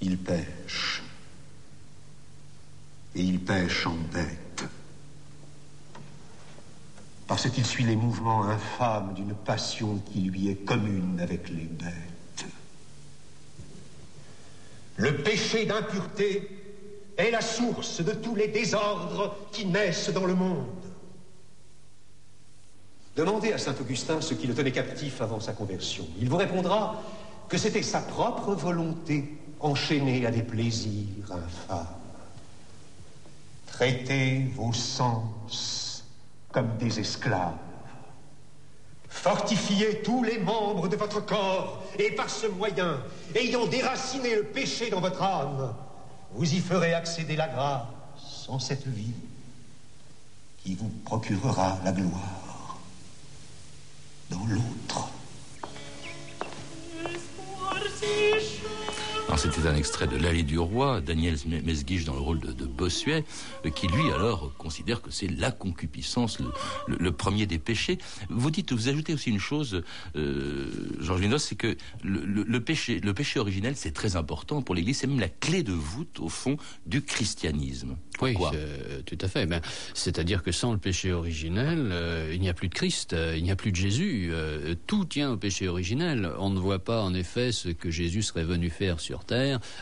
il 0.00 0.18
pêche. 0.18 1.02
Et 3.14 3.22
il 3.22 3.40
pêche 3.40 3.86
en 3.86 3.96
bête. 4.12 4.64
Parce 7.26 7.48
qu'il 7.48 7.64
suit 7.64 7.84
les 7.84 7.96
mouvements 7.96 8.44
infâmes 8.44 9.14
d'une 9.14 9.34
passion 9.34 10.02
qui 10.12 10.20
lui 10.20 10.48
est 10.50 10.64
commune 10.64 11.20
avec 11.20 11.48
les 11.48 11.64
bêtes. 11.64 12.44
Le 14.96 15.16
péché 15.22 15.64
d'impureté 15.64 16.48
est 17.16 17.30
la 17.30 17.40
source 17.40 18.00
de 18.02 18.12
tous 18.12 18.34
les 18.34 18.48
désordres 18.48 19.36
qui 19.52 19.66
naissent 19.66 20.10
dans 20.10 20.26
le 20.26 20.34
monde. 20.34 20.66
Demandez 23.16 23.52
à 23.52 23.58
saint 23.58 23.74
Augustin 23.80 24.20
ce 24.20 24.34
qui 24.34 24.46
le 24.46 24.54
tenait 24.54 24.72
captif 24.72 25.20
avant 25.20 25.38
sa 25.38 25.52
conversion. 25.52 26.06
Il 26.18 26.28
vous 26.28 26.36
répondra 26.36 27.00
que 27.48 27.56
c'était 27.56 27.82
sa 27.82 28.00
propre 28.00 28.54
volonté 28.54 29.38
enchaînée 29.60 30.26
à 30.26 30.30
des 30.30 30.42
plaisirs 30.42 31.30
infâmes. 31.30 31.86
Traitez 33.66 34.50
vos 34.56 34.72
sens 34.72 36.04
comme 36.50 36.76
des 36.78 36.98
esclaves. 36.98 37.54
Fortifiez 39.08 40.02
tous 40.02 40.24
les 40.24 40.38
membres 40.38 40.88
de 40.88 40.96
votre 40.96 41.24
corps 41.24 41.84
et 41.98 42.10
par 42.10 42.28
ce 42.28 42.48
moyen, 42.48 43.00
ayant 43.36 43.66
déraciné 43.66 44.34
le 44.34 44.42
péché 44.42 44.90
dans 44.90 45.00
votre 45.00 45.22
âme, 45.22 45.72
vous 46.32 46.52
y 46.52 46.58
ferez 46.58 46.94
accéder 46.94 47.36
la 47.36 47.46
grâce 47.46 48.48
en 48.48 48.58
cette 48.58 48.86
vie 48.88 49.14
qui 50.64 50.74
vous 50.74 50.90
procurera 51.04 51.78
la 51.84 51.92
gloire. 51.92 52.43
C'était 59.36 59.66
un 59.66 59.74
extrait 59.74 60.06
de 60.06 60.16
L'allée 60.16 60.44
du 60.44 60.58
roi, 60.58 61.00
Daniel 61.00 61.36
Mesguich 61.64 62.04
dans 62.04 62.14
le 62.14 62.20
rôle 62.20 62.38
de, 62.40 62.66
Bossuet, 62.66 63.24
euh, 63.66 63.70
qui 63.70 63.88
lui 63.88 64.10
alors 64.12 64.52
considère 64.58 65.02
que 65.02 65.10
c'est 65.10 65.26
la 65.26 65.50
concupiscence, 65.50 66.38
le, 66.86 67.12
premier 67.12 67.46
des 67.46 67.58
péchés. 67.58 67.98
Vous 68.30 68.50
dites, 68.50 68.72
vous 68.72 68.88
ajoutez 68.88 69.12
aussi 69.12 69.30
une 69.30 69.40
chose, 69.40 69.82
euh, 70.16 70.70
Georges 71.00 71.20
Linos, 71.20 71.42
c'est 71.42 71.56
que 71.56 71.76
le, 72.02 72.58
péché, 72.60 73.00
le 73.00 73.12
péché 73.12 73.40
originel, 73.40 73.74
c'est 73.76 73.92
très 73.92 74.16
important 74.16 74.62
pour 74.62 74.74
l'Église, 74.74 74.98
c'est 74.98 75.06
même 75.06 75.20
la 75.20 75.28
clé 75.28 75.62
de 75.62 75.72
voûte 75.72 76.20
au 76.20 76.28
fond 76.28 76.56
du 76.86 77.02
christianisme. 77.02 77.96
Oui, 78.22 78.36
tout 79.06 79.18
à 79.20 79.28
fait. 79.28 79.46
Ben, 79.46 79.60
C'est-à-dire 79.94 80.42
que 80.42 80.52
sans 80.52 80.72
le 80.72 80.78
péché 80.78 81.12
originel, 81.12 81.88
euh, 81.90 82.30
il 82.32 82.40
n'y 82.40 82.48
a 82.48 82.54
plus 82.54 82.68
de 82.68 82.74
Christ, 82.74 83.12
euh, 83.12 83.34
il 83.36 83.42
n'y 83.42 83.50
a 83.50 83.56
plus 83.56 83.72
de 83.72 83.76
Jésus. 83.76 84.32
Tout 84.86 85.04
tient 85.04 85.32
au 85.32 85.36
péché 85.36 85.68
originel. 85.68 86.30
On 86.38 86.50
ne 86.50 86.58
voit 86.58 86.78
pas 86.78 87.02
en 87.02 87.14
effet 87.14 87.52
ce 87.52 87.68
que 87.68 87.90
Jésus 87.90 88.22
serait 88.22 88.44
venu 88.44 88.70
faire 88.70 89.00
sur 89.00 89.24
terre, 89.24 89.33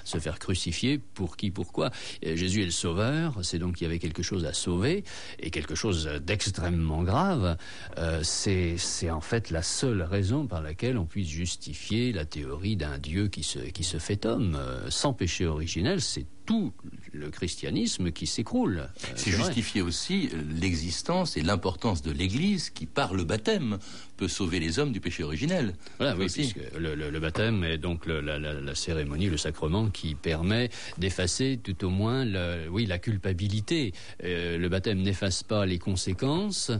se 0.05 0.19
faire 0.19 0.39
crucifier. 0.39 0.99
Pour 0.99 1.37
qui, 1.37 1.51
pourquoi 1.51 1.91
Jésus 2.23 2.63
est 2.63 2.67
le 2.67 2.71
sauveur, 2.71 3.39
c'est 3.43 3.59
donc 3.59 3.77
qu'il 3.77 3.87
y 3.87 3.91
avait 3.91 3.99
quelque 3.99 4.23
chose 4.23 4.45
à 4.45 4.53
sauver 4.53 5.05
et 5.39 5.51
quelque 5.51 5.75
chose 5.75 6.07
d'extrêmement 6.25 7.03
grave. 7.03 7.57
c'est 8.23 8.77
en 9.11 9.21
fait 9.21 9.51
la 9.51 9.63
seule 9.63 10.03
raison 10.03 10.47
par 10.47 10.63
laquelle 10.63 10.99
on 10.99 11.07
puisse 11.07 11.29
justifier 11.29 12.13
la 12.13 12.25
théorie 12.25 12.77
d'un 12.77 12.99
Dieu 12.99 13.29
qui 13.29 13.43
se, 13.43 13.59
qui 13.59 13.85
se 13.85 13.99
fait 13.99 14.27
homme. 14.27 14.59
sans 14.89 15.13
péché 15.13 15.47
originel, 15.47 16.01
c'est 16.01 16.27
tout 16.45 16.73
le 17.13 17.31
christianisme 17.31 18.11
qui 18.11 18.27
s'écroule. 18.27 18.89
Euh, 19.05 19.13
c'est 19.17 19.31
justifier 19.31 19.83
aussi 19.83 20.31
l'existence 20.61 21.37
et 21.37 21.43
l'importance 21.43 22.03
de 22.03 22.11
l'Église 22.11 22.71
qui, 22.71 22.87
par 22.87 23.15
le 23.15 23.25
baptême, 23.25 23.79
peut 24.17 24.29
sauver 24.29 24.61
les 24.61 24.79
hommes 24.79 24.93
du 24.93 25.01
péché 25.01 25.23
originel. 25.23 25.75
Voilà, 25.99 26.17
oui, 26.17 26.27
puisque 26.33 26.59
le, 26.79 27.19
baptême 27.19 27.65
est 27.65 27.79
donc 27.79 28.07
la, 28.07 28.75
cérémonie, 28.75 29.29
le 29.29 29.37
sacrement 29.37 29.91
qui 29.91 30.15
permet 30.15 30.71
d'effacer 30.99 31.59
tout 31.63 31.85
au 31.85 31.91
moins, 31.91 32.27
oui, 32.71 32.87
la 32.87 32.99
culpabilité. 32.99 33.93
Euh, 34.25 34.59
le 34.59 34.69
baptême 34.69 35.03
n'efface 35.03 35.43
pas 35.43 35.67
les 35.67 35.79
conséquences, 35.79 36.71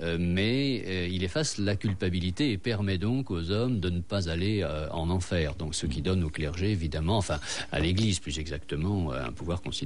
euh, 0.00 0.16
mais 0.20 1.10
il 1.10 1.24
efface 1.24 1.58
la 1.58 1.76
culpabilité 1.76 2.52
et 2.52 2.58
permet 2.58 2.98
donc 2.98 3.30
aux 3.30 3.50
hommes 3.50 3.80
de 3.80 3.90
ne 3.90 4.00
pas 4.00 4.28
aller 4.28 4.64
en 4.92 5.10
enfer. 5.10 5.54
Donc, 5.54 5.74
ce 5.74 5.86
qui 5.86 6.02
donne 6.02 6.22
au 6.22 6.30
clergé, 6.30 6.70
évidemment, 6.70 7.16
enfin 7.16 7.40
à 7.72 7.80
l'Église 7.80 8.20
plus 8.20 8.38
exactement, 8.38 9.12
un 9.12 9.32
pouvoir 9.32 9.62
considérable. 9.62 9.79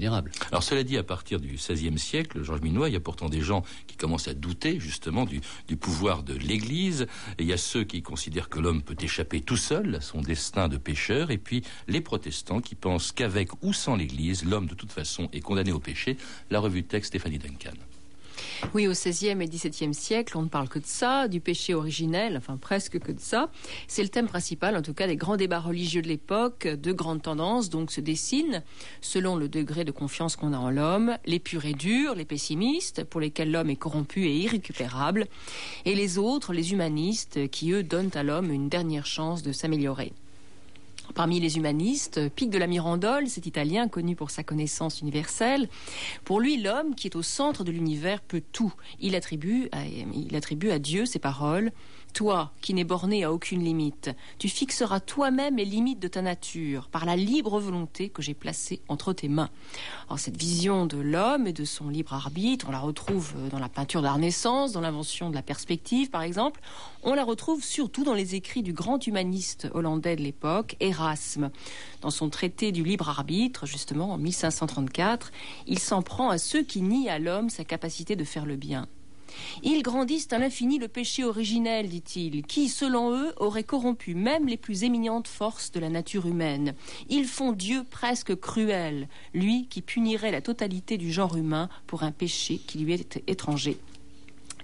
Alors 0.51 0.63
cela 0.63 0.83
dit, 0.83 0.97
à 0.97 1.03
partir 1.03 1.41
du 1.41 1.55
XVIe 1.55 1.99
siècle, 1.99 2.43
Georges 2.43 2.61
Minois, 2.63 2.89
il 2.89 2.93
y 2.93 2.97
a 2.97 3.01
pourtant 3.01 3.29
des 3.29 3.41
gens 3.41 3.63
qui 3.87 3.97
commencent 3.97 4.29
à 4.29 4.35
douter 4.35 4.81
justement 4.81 5.25
du, 5.25 5.41
pouvoir 5.77 6.23
de 6.23 6.35
l'Église. 6.35 7.07
il 7.39 7.47
y 7.47 7.53
a 7.53 7.57
ceux 7.57 7.85
qui 7.85 8.03
considèrent 8.03 8.49
que 8.49 8.59
l'homme 8.59 8.83
peut 8.83 8.97
échapper 9.01 9.41
tout 9.41 9.57
seul 9.57 9.97
à 9.97 10.01
son 10.01 10.21
destin 10.21 10.69
de 10.69 10.77
pécheur, 10.77 11.31
et 11.31 11.39
puis 11.39 11.63
les 11.89 12.01
protestants 12.01 12.61
qui 12.61 12.75
pensent 12.75 13.13
qu'avec 13.13 13.51
ou 13.63 13.73
sans 13.73 13.97
l'Église, 13.97 14.45
l'homme 14.45 14.67
de 14.67 14.75
toute 14.75 14.93
façon 14.93 15.29
est 15.33 15.41
condamné 15.41 15.73
au 15.73 15.81
péché. 15.81 16.17
La 16.51 16.61
revue 16.61 16.85
texte 16.85 17.09
Stéphanie 17.09 17.39
Duncan. 17.39 17.73
Oui, 18.73 18.89
au 18.89 18.93
XVIe 18.93 19.41
et 19.41 19.49
XVIIe 19.49 19.95
siècle, 19.95 20.37
on 20.37 20.43
ne 20.43 20.49
parle 20.49 20.69
que 20.69 20.79
de 20.79 20.87
ça, 20.87 21.29
du 21.29 21.41
péché 21.41 21.75
originel, 21.75 22.37
enfin 22.37 22.57
presque 22.57 22.99
que 22.99 23.13
de 23.13 23.21
ça. 23.21 23.51
C'est 23.87 24.03
le 24.03 24.09
thème 24.09 24.27
principal, 24.27 24.77
en 24.77 24.83
tout 24.83 24.95
cas, 24.95 25.07
des 25.07 25.17
grands 25.17 25.37
débats 25.37 25.61
religieux 25.61 26.03
de 26.03 26.09
l'époque. 26.09 26.67
De 26.67 26.93
grandes 26.93 27.23
tendances 27.23 27.71
donc 27.71 27.93
se 27.93 28.01
dessinent 28.01 28.63
selon 29.01 29.37
le 29.37 29.49
degré 29.49 29.85
de 29.85 29.93
confiance 29.93 30.35
qu'on 30.35 30.53
a 30.53 30.59
en 30.59 30.71
l'homme. 30.71 31.17
Les 31.25 31.39
purs 31.39 31.67
et 31.67 31.75
durs, 31.75 32.15
les 32.15 32.25
pessimistes, 32.25 33.05
pour 33.05 33.21
lesquels 33.21 33.53
l'homme 33.53 33.71
est 33.71 33.77
corrompu 33.77 34.27
et 34.27 34.37
irrécupérable, 34.37 35.27
et 35.85 35.95
les 35.95 36.19
autres, 36.19 36.53
les 36.53 36.73
humanistes, 36.73 37.49
qui 37.51 37.71
eux 37.71 37.83
donnent 37.83 38.11
à 38.15 38.23
l'homme 38.23 38.51
une 38.51 38.69
dernière 38.69 39.07
chance 39.07 39.43
de 39.43 39.53
s'améliorer. 39.53 40.13
Parmi 41.15 41.39
les 41.39 41.57
humanistes, 41.57 42.29
Pic 42.31 42.51
de 42.51 42.59
la 42.59 42.67
Mirandole, 42.67 43.29
cet 43.29 43.47
Italien 43.47 43.89
connu 43.89 44.17
pour 44.17 44.31
sa 44.31 44.43
connaissance 44.43 45.01
universelle, 45.01 45.69
pour 46.25 46.41
lui, 46.41 46.61
l'homme 46.61 46.95
qui 46.95 47.07
est 47.07 47.17
au 47.17 47.23
centre 47.23 47.63
de 47.63 47.71
l'univers 47.71 48.21
peut 48.21 48.43
tout. 48.53 48.75
Il 49.01 49.15
attribue, 49.15 49.71
il 50.13 50.35
attribue 50.35 50.71
à 50.71 50.79
Dieu 50.79 51.07
ses 51.07 51.21
paroles 51.21 51.71
toi, 52.15 52.53
qui 52.63 52.73
n'es 52.73 52.85
borné 52.85 53.25
à 53.25 53.33
aucune 53.33 53.63
limite, 53.63 54.11
tu 54.39 54.49
fixeras 54.49 55.01
toi-même 55.01 55.57
les 55.57 55.65
limites 55.65 55.99
de 55.99 56.09
ta 56.09 56.23
nature 56.23 56.89
par 56.89 57.05
la 57.05 57.17
libre 57.17 57.59
volonté 57.59 58.09
que 58.09 58.23
j'ai 58.23 58.33
placée 58.33 58.81
entre 58.89 59.13
tes 59.13 59.29
mains. 59.29 59.51
Alors, 60.07 60.19
cette 60.19 60.37
vision 60.37 60.87
de 60.87 60.97
l'homme 60.97 61.47
et 61.47 61.53
de 61.53 61.65
son 61.65 61.89
libre 61.89 62.15
arbitre, 62.15 62.67
on 62.69 62.73
la 62.73 62.79
retrouve 62.79 63.35
dans 63.51 63.59
la 63.59 63.69
peinture 63.69 64.01
de 64.01 64.07
la 64.07 64.15
Renaissance, 64.15 64.73
dans 64.73 64.81
l'invention 64.81 65.29
de 65.29 65.35
la 65.35 65.43
perspective, 65.43 66.09
par 66.09 66.23
exemple. 66.23 66.61
On 67.03 67.15
la 67.15 67.25
retrouve 67.25 67.63
surtout 67.63 68.05
dans 68.05 68.15
les 68.15 68.37
écrits 68.37 68.63
du 68.63 68.73
grand 68.73 69.05
humaniste 69.07 69.69
hollandais 69.75 70.17
de 70.17 70.23
l'époque, 70.23 70.77
Erasme. 70.81 71.51
Dans 72.01 72.11
son 72.11 72.31
traité 72.31 72.71
du 72.71 72.85
libre 72.85 73.09
arbitre, 73.09 73.67
justement, 73.67 74.13
en 74.13 74.19
1534, 74.19 75.33
il 75.67 75.81
s'en 75.81 76.01
prend 76.01 76.31
à 76.31 76.39
ceux 76.39 76.63
qui 76.63 76.81
nient 76.81 77.09
à 77.09 77.19
l'homme 77.19 77.51
sa 77.51 77.65
capacité 77.65 78.15
de 78.15 78.25
faire 78.25 78.47
le 78.47 78.57
bien. 78.57 78.87
Ils 79.63 79.83
grandissent 79.83 80.33
à 80.33 80.39
l'infini 80.39 80.79
le 80.79 80.89
péché 80.89 81.25
originel, 81.25 81.89
dit-il, 81.89 82.45
qui, 82.45 82.69
selon 82.69 83.17
eux, 83.17 83.33
aurait 83.37 83.65
corrompu 83.65 84.15
même 84.15 84.47
les 84.47 84.57
plus 84.57 84.85
éminentes 84.85 85.29
forces 85.29 85.73
de 85.73 85.81
la 85.81 85.89
nature 85.89 86.27
humaine. 86.27 86.75
Ils 87.09 87.27
font 87.27 87.53
Dieu 87.53 87.85
presque 87.89 88.35
cruel, 88.37 89.09
lui 89.33 89.67
qui 89.69 89.83
punirait 89.83 90.33
la 90.33 90.41
totalité 90.41 90.97
du 90.97 91.13
genre 91.13 91.37
humain 91.37 91.69
pour 91.87 92.03
un 92.03 92.13
péché 92.13 92.59
qui 92.59 92.79
lui 92.79 92.93
est 92.93 93.23
étranger. 93.27 93.79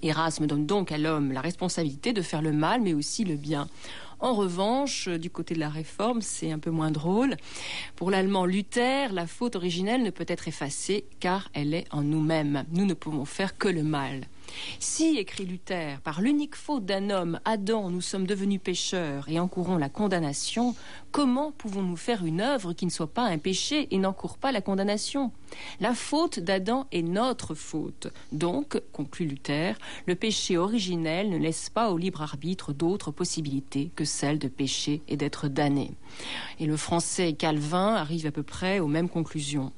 Erasme 0.02 0.46
donne 0.46 0.66
donc 0.66 0.92
à 0.92 0.98
l'homme 0.98 1.32
la 1.32 1.40
responsabilité 1.40 2.12
de 2.12 2.22
faire 2.22 2.42
le 2.42 2.52
mal, 2.52 2.80
mais 2.80 2.94
aussi 2.94 3.24
le 3.24 3.36
bien. 3.36 3.68
En 4.18 4.34
revanche, 4.34 5.08
du 5.08 5.30
côté 5.30 5.54
de 5.54 5.60
la 5.60 5.70
réforme, 5.70 6.20
c'est 6.20 6.52
un 6.52 6.58
peu 6.58 6.70
moins 6.70 6.90
drôle. 6.90 7.36
Pour 7.96 8.10
l'allemand 8.10 8.44
Luther, 8.44 9.12
la 9.12 9.26
faute 9.26 9.56
originelle 9.56 10.02
ne 10.02 10.10
peut 10.10 10.26
être 10.28 10.46
effacée 10.46 11.04
car 11.20 11.48
elle 11.54 11.72
est 11.72 11.86
en 11.90 12.02
nous-mêmes. 12.02 12.64
Nous 12.70 12.84
ne 12.84 12.92
pouvons 12.92 13.24
faire 13.24 13.56
que 13.56 13.68
le 13.68 13.82
mal. 13.82 14.26
Si, 14.78 15.16
écrit 15.18 15.44
Luther, 15.44 16.00
par 16.00 16.20
l'unique 16.20 16.54
faute 16.54 16.84
d'un 16.84 17.10
homme, 17.10 17.40
Adam, 17.44 17.90
nous 17.90 18.00
sommes 18.00 18.26
devenus 18.26 18.60
pécheurs 18.62 19.28
et 19.28 19.38
encourons 19.40 19.76
la 19.76 19.88
condamnation, 19.88 20.74
comment 21.12 21.52
pouvons-nous 21.52 21.96
faire 21.96 22.24
une 22.24 22.40
œuvre 22.40 22.72
qui 22.72 22.86
ne 22.86 22.90
soit 22.90 23.12
pas 23.12 23.24
un 23.24 23.38
péché 23.38 23.88
et 23.90 23.98
n'encourt 23.98 24.38
pas 24.38 24.52
la 24.52 24.60
condamnation? 24.60 25.32
La 25.80 25.94
faute 25.94 26.40
d'Adam 26.40 26.86
est 26.92 27.02
notre 27.02 27.54
faute. 27.54 28.08
Donc, 28.32 28.80
conclut 28.92 29.26
Luther, 29.26 29.76
le 30.06 30.14
péché 30.14 30.56
originel 30.56 31.30
ne 31.30 31.38
laisse 31.38 31.70
pas 31.70 31.90
au 31.90 31.98
libre 31.98 32.22
arbitre 32.22 32.72
d'autres 32.72 33.10
possibilités 33.10 33.90
que 33.96 34.04
celle 34.04 34.38
de 34.38 34.48
pécher 34.48 35.02
et 35.08 35.16
d'être 35.16 35.48
damné. 35.48 35.92
Et 36.58 36.66
le 36.66 36.76
français 36.76 37.32
Calvin 37.32 37.94
arrive 37.94 38.26
à 38.26 38.30
peu 38.30 38.42
près 38.42 38.78
aux 38.80 38.86
mêmes 38.86 39.08
conclusions. 39.08 39.72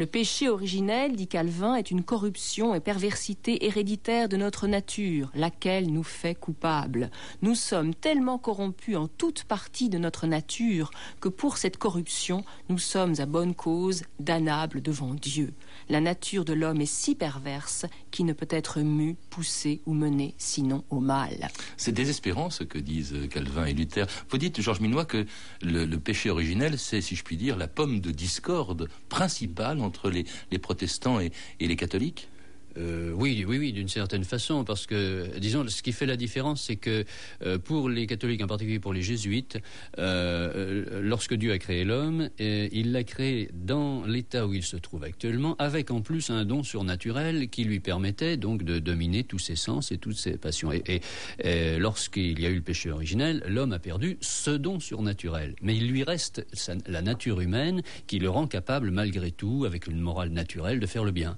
Le 0.00 0.06
péché 0.06 0.48
originel, 0.48 1.14
dit 1.14 1.26
Calvin, 1.26 1.74
est 1.74 1.90
une 1.90 2.02
corruption 2.02 2.74
et 2.74 2.80
perversité 2.80 3.66
héréditaire 3.66 4.30
de 4.30 4.38
notre 4.38 4.66
nature, 4.66 5.30
laquelle 5.34 5.92
nous 5.92 6.04
fait 6.04 6.34
coupables. 6.34 7.10
Nous 7.42 7.54
sommes 7.54 7.94
tellement 7.94 8.38
corrompus 8.38 8.96
en 8.96 9.08
toute 9.08 9.44
partie 9.44 9.90
de 9.90 9.98
notre 9.98 10.26
nature 10.26 10.90
que 11.20 11.28
pour 11.28 11.58
cette 11.58 11.76
corruption, 11.76 12.46
nous 12.70 12.78
sommes 12.78 13.16
à 13.18 13.26
bonne 13.26 13.54
cause 13.54 14.04
damnables 14.18 14.80
devant 14.80 15.12
Dieu. 15.12 15.52
La 15.90 16.00
nature 16.00 16.44
de 16.44 16.52
l'homme 16.52 16.80
est 16.80 16.86
si 16.86 17.16
perverse 17.16 17.84
qu'il 18.12 18.24
ne 18.24 18.32
peut 18.32 18.46
être 18.48 18.78
mue, 18.78 19.16
poussée 19.28 19.80
ou 19.86 19.92
menée 19.92 20.34
sinon 20.38 20.84
au 20.88 21.00
mal. 21.00 21.48
C'est 21.76 21.90
désespérant 21.90 22.48
ce 22.48 22.62
que 22.62 22.78
disent 22.78 23.16
Calvin 23.28 23.66
et 23.66 23.72
Luther. 23.72 24.06
Vous 24.28 24.38
dites, 24.38 24.60
Georges 24.60 24.78
Minois, 24.78 25.04
que 25.04 25.26
le 25.62 25.96
péché 25.96 26.30
originel, 26.30 26.78
c'est, 26.78 27.00
si 27.00 27.16
je 27.16 27.24
puis 27.24 27.36
dire, 27.36 27.56
la 27.56 27.66
pomme 27.66 27.98
de 27.98 28.12
discorde 28.12 28.88
principale 29.08 29.80
entre 29.80 30.10
les, 30.10 30.24
protestants 30.60 31.18
et 31.18 31.32
les 31.60 31.76
catholiques? 31.76 32.28
Euh, 32.80 33.12
oui, 33.14 33.44
oui, 33.46 33.58
oui, 33.58 33.72
d'une 33.72 33.88
certaine 33.88 34.24
façon, 34.24 34.64
parce 34.64 34.86
que, 34.86 35.38
disons, 35.38 35.66
ce 35.68 35.82
qui 35.82 35.92
fait 35.92 36.06
la 36.06 36.16
différence, 36.16 36.62
c'est 36.62 36.76
que 36.76 37.04
euh, 37.44 37.58
pour 37.58 37.88
les 37.88 38.06
catholiques, 38.06 38.42
en 38.42 38.46
particulier 38.46 38.80
pour 38.80 38.92
les 38.92 39.02
jésuites, 39.02 39.58
euh, 39.98 41.00
lorsque 41.02 41.34
Dieu 41.34 41.52
a 41.52 41.58
créé 41.58 41.84
l'homme, 41.84 42.30
il 42.38 42.92
l'a 42.92 43.04
créé 43.04 43.50
dans 43.52 44.04
l'état 44.04 44.46
où 44.46 44.54
il 44.54 44.62
se 44.62 44.76
trouve 44.76 45.04
actuellement, 45.04 45.56
avec 45.58 45.90
en 45.90 46.00
plus 46.00 46.30
un 46.30 46.44
don 46.44 46.62
surnaturel 46.62 47.48
qui 47.48 47.64
lui 47.64 47.80
permettait 47.80 48.36
donc 48.36 48.62
de 48.62 48.78
dominer 48.78 49.24
tous 49.24 49.38
ses 49.38 49.56
sens 49.56 49.92
et 49.92 49.98
toutes 49.98 50.16
ses 50.16 50.36
passions. 50.36 50.72
Et, 50.72 51.00
lorsqu'il 51.78 52.40
y 52.40 52.46
a 52.46 52.50
eu 52.50 52.56
le 52.56 52.60
péché 52.62 52.90
originel, 52.90 53.42
l'homme 53.46 53.72
a 53.72 53.78
perdu 53.78 54.16
ce 54.20 54.50
don 54.50 54.80
surnaturel, 54.80 55.54
mais 55.62 55.76
il 55.76 55.88
lui 55.88 56.02
reste 56.02 56.46
la 56.86 57.02
nature 57.02 57.40
humaine 57.40 57.82
qui 58.06 58.18
le 58.18 58.30
rend 58.30 58.46
capable, 58.46 58.90
malgré 58.90 59.30
tout, 59.30 59.64
avec 59.66 59.86
une 59.86 60.00
morale 60.00 60.30
naturelle, 60.30 60.80
de 60.80 60.86
faire 60.86 61.04
le 61.04 61.12
bien. 61.12 61.36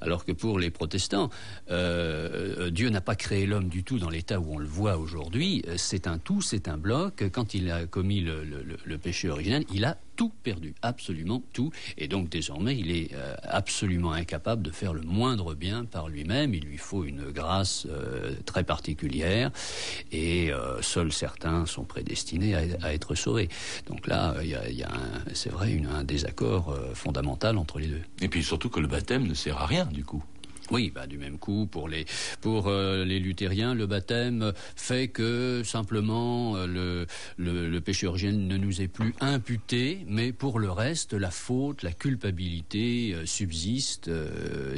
Alors 0.00 0.24
que 0.24 0.32
pour 0.32 0.58
les 0.58 0.70
protestants, 0.70 1.30
euh, 1.70 2.70
Dieu 2.70 2.90
n'a 2.90 3.00
pas 3.00 3.16
créé 3.16 3.46
l'homme 3.46 3.68
du 3.68 3.84
tout 3.84 3.98
dans 3.98 4.10
l'état 4.10 4.40
où 4.40 4.54
on 4.54 4.58
le 4.58 4.66
voit 4.66 4.96
aujourd'hui. 4.96 5.64
C'est 5.76 6.06
un 6.06 6.18
tout, 6.18 6.42
c'est 6.42 6.68
un 6.68 6.76
bloc. 6.76 7.24
Quand 7.32 7.54
il 7.54 7.70
a 7.70 7.86
commis 7.86 8.20
le, 8.20 8.98
péché 8.98 9.28
originel, 9.28 9.64
il 9.72 9.84
a 9.84 9.98
tout 10.16 10.32
perdu, 10.42 10.74
absolument 10.82 11.42
tout. 11.52 11.70
Et 11.98 12.08
donc 12.08 12.28
désormais, 12.28 12.76
il 12.76 12.90
est 12.90 13.12
euh, 13.14 13.34
absolument 13.42 14.12
incapable 14.12 14.62
de 14.62 14.70
faire 14.70 14.94
le 14.94 15.02
moindre 15.02 15.54
bien 15.54 15.84
par 15.84 16.08
lui-même. 16.08 16.54
Il 16.54 16.64
lui 16.64 16.78
faut 16.78 17.04
une 17.04 17.30
grâce 17.30 17.86
euh, 17.88 18.34
très 18.44 18.64
particulière. 18.64 19.50
Et 20.10 20.52
euh, 20.52 20.80
seuls 20.82 21.12
certains 21.12 21.66
sont 21.66 21.84
prédestinés 21.84 22.54
à, 22.54 22.94
être 22.94 23.14
sauvés. 23.14 23.48
Donc 23.86 24.06
là, 24.06 24.34
il 24.42 24.48
y 24.48 24.82
a, 24.82 24.90
c'est 25.34 25.50
vrai, 25.50 25.80
un 25.92 26.04
désaccord 26.04 26.76
fondamental 26.94 27.58
entre 27.58 27.78
les 27.78 27.88
deux. 27.88 28.02
Et 28.22 28.28
puis 28.28 28.42
surtout 28.42 28.70
que 28.70 28.80
le 28.80 28.86
baptême 28.86 29.26
ne 29.26 29.34
sert 29.34 29.58
à 29.58 29.66
rien, 29.66 29.84
du 29.86 30.04
coup. 30.04 30.24
Oui, 30.70 30.90
bah, 30.94 31.06
du 31.06 31.18
même 31.18 31.38
coup, 31.38 31.66
pour 31.66 31.88
les, 31.88 32.06
pour 32.40 32.66
euh, 32.66 33.04
les 33.04 33.20
luthériens, 33.20 33.74
le 33.74 33.86
baptême 33.86 34.52
fait 34.74 35.08
que 35.08 35.62
simplement 35.64 36.56
euh, 36.56 36.66
le, 36.66 37.06
le, 37.36 37.68
le, 37.68 37.80
péché 37.80 38.06
originel 38.06 38.46
ne 38.46 38.56
nous 38.56 38.82
est 38.82 38.88
plus 38.88 39.14
imputé, 39.20 40.04
mais 40.08 40.32
pour 40.32 40.58
le 40.58 40.70
reste, 40.70 41.12
la 41.12 41.30
faute, 41.30 41.82
la 41.82 41.92
culpabilité 41.92 43.14
euh, 43.14 43.26
subsiste. 43.26 44.10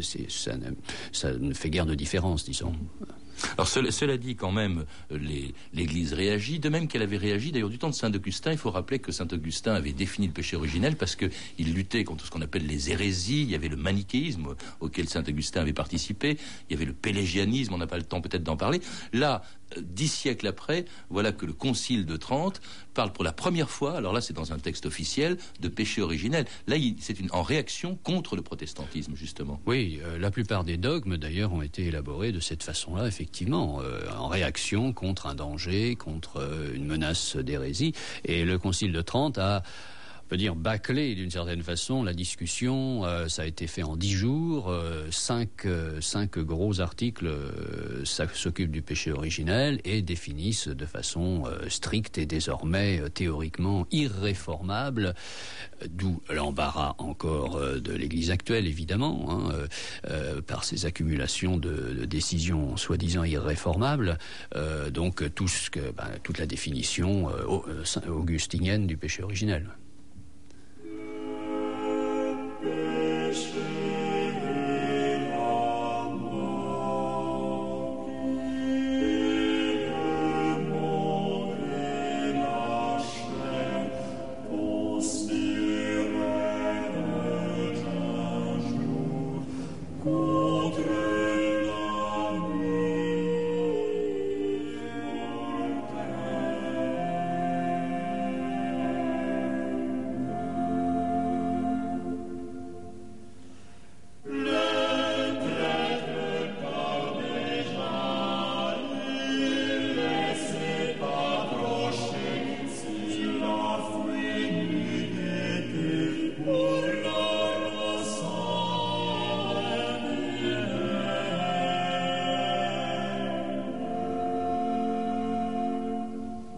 ça, 0.02 0.52
ça, 1.12 1.33
ne 1.33 1.54
fait 1.54 1.71
guère 1.71 1.87
de 1.87 1.95
différence, 1.95 2.45
disons. 2.45 2.75
Alors 3.57 3.68
cela, 3.68 4.16
dit, 4.16 4.37
quand 4.37 4.52
même, 4.52 4.85
euh, 5.12 5.18
l'Église 5.73 6.12
réagit, 6.12 6.59
de 6.59 6.68
même 6.68 6.88
qu'elle 6.88 7.02
avait 7.02 7.16
réagi 7.16 7.52
d'ailleurs 7.52 7.68
du 7.68 7.78
temps 7.78 7.90
de 7.90 7.95
Saint 7.95 8.12
Augustin. 8.12 8.52
Il 8.52 8.59
faut 8.59 8.71
rappeler 8.71 8.99
que 8.99 9.12
Saint 9.12 9.28
Augustin 9.33 9.75
avait 9.75 9.92
défini 9.92 10.26
le 10.26 10.33
péché 10.33 10.57
originel 10.57 10.97
parce 10.97 11.16
qu'il 11.16 11.75
luttait 11.75 12.04
contre 12.04 12.26
ce 12.26 12.30
qu'on 12.30 12.42
appelle 12.42 12.66
les 12.66 12.90
hérésies. 12.90 13.42
Il 13.42 13.50
y 13.50 13.54
avait 13.54 13.68
le 13.68 13.76
manichéisme 13.76 14.54
auquel 14.80 15.09
Saint 15.09 15.25
Augustin 15.26 15.61
avait 15.61 15.73
participé. 15.73 16.38
Il 16.68 16.73
y 16.73 16.76
avait 16.76 16.87
le 16.87 16.92
pélégianisme. 16.92 17.75
On 17.75 17.78
n'a 17.78 17.87
pas 17.87 17.99
le 17.99 18.04
temps 18.04 18.21
peut-être 18.21 18.42
d'en 18.42 18.57
parler. 18.57 18.80
Là, 19.12 19.42
dix 19.80 20.08
siècles 20.08 20.46
après, 20.46 20.84
voilà 21.10 21.32
que 21.32 21.46
le 21.46 21.52
Concile 21.52 22.06
de 22.06 22.16
Trente 22.16 22.60
parle 22.94 23.12
pour 23.12 23.25
la 23.25 23.32
première 23.32 23.70
fois, 23.70 23.96
alors 23.96 24.12
là 24.12 24.20
c'est 24.20 24.32
dans 24.32 24.52
un 24.52 24.58
texte 24.58 24.87
officiel, 24.87 25.37
de 25.60 25.68
péché 25.68 26.02
originel. 26.02 26.46
Là, 26.66 26.76
c'est 27.00 27.16
en 27.32 27.42
réaction 27.42 27.96
contre 27.96 28.37
le 28.37 28.42
protestantisme, 28.42 29.14
justement. 29.14 29.60
Oui, 29.66 30.00
euh, 30.04 30.18
la 30.18 30.30
plupart 30.30 30.64
des 30.64 30.76
dogmes, 30.76 31.16
d'ailleurs, 31.16 31.52
ont 31.52 31.62
été 31.62 31.87
élaborés 31.87 32.32
de 32.32 32.40
cette 32.40 32.62
façon-là, 32.62 33.06
effectivement, 33.06 33.80
euh, 33.82 34.08
en 34.16 34.28
réaction 34.28 34.92
contre 34.92 35.26
un 35.26 35.34
danger, 35.34 35.96
contre 35.96 36.38
euh, 36.38 36.75
une 36.75 36.87
menace 36.87 37.37
d'hérésie. 37.37 37.92
Et 38.25 38.44
le 38.44 38.58
Concile 38.58 38.92
de 38.92 39.02
Trente 39.02 39.38
a 39.38 39.62
peut 40.28 40.37
dire 40.37 40.54
bâclé 40.54 41.14
d'une 41.14 41.30
certaine 41.30 41.62
façon 41.62 42.02
la 42.02 42.12
discussion. 42.12 43.04
Euh, 43.04 43.28
ça 43.28 43.42
a 43.42 43.47
été 43.47 43.66
fait 43.66 43.82
en 43.82 43.97
dix 43.97 44.12
jours. 44.12 44.68
Euh, 44.68 45.08
cinq, 45.11 45.64
euh, 45.64 46.00
cinq, 46.00 46.38
gros 46.38 46.80
articles 46.80 47.28
s'occupent 48.04 48.70
du 48.70 48.82
péché 48.82 49.11
originel 49.11 49.80
et 49.85 50.02
définissent 50.02 50.68
de 50.68 50.87
façon 50.87 51.44
stricte 51.68 52.18
et 52.18 52.26
désormais 52.26 53.00
théoriquement 53.11 53.87
irréformable, 53.90 55.14
d'où 55.88 56.20
l'embarras 56.30 56.94
encore 56.99 57.61
de 57.61 57.92
l'Église 57.92 58.30
actuelle, 58.30 58.66
évidemment, 58.66 59.28
hein, 59.30 60.42
par 60.47 60.64
ces 60.64 60.85
accumulations 60.87 61.56
de, 61.56 62.04
décisions 62.04 62.76
soi-disant 62.76 63.25
irréformables. 63.25 64.18
donc 64.90 65.35
tout 65.35 65.49
ce 65.49 65.70
que, 65.70 65.90
ben, 65.92 66.11
toute 66.23 66.38
la 66.38 66.47
définition 66.47 67.28
augustinienne 68.08 68.87
du 68.87 68.97
péché 68.97 69.23
originel. 69.23 69.68
Christmas. 73.38 73.67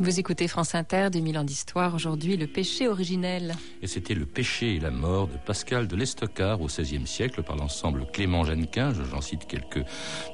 Vous 0.02 0.18
écoutez 0.18 0.48
France 0.48 0.74
Inter, 0.74 1.08
2000 1.12 1.36
ans 1.36 1.44
d'histoire. 1.44 1.94
Aujourd'hui, 1.94 2.38
le 2.38 2.46
péché 2.46 2.88
originel. 2.88 3.54
Et 3.82 3.86
c'était 3.86 4.14
le 4.14 4.24
péché 4.24 4.76
et 4.76 4.80
la 4.80 4.90
mort 4.90 5.28
de 5.28 5.36
Pascal 5.36 5.88
de 5.88 5.94
l'Estocard 5.94 6.62
au 6.62 6.68
XVIe 6.68 7.06
siècle 7.06 7.42
par 7.42 7.56
l'ensemble 7.56 8.06
Clément 8.10 8.42
Jeannequin. 8.42 8.94
J'en 8.94 9.20
cite 9.20 9.46
quelques 9.46 9.84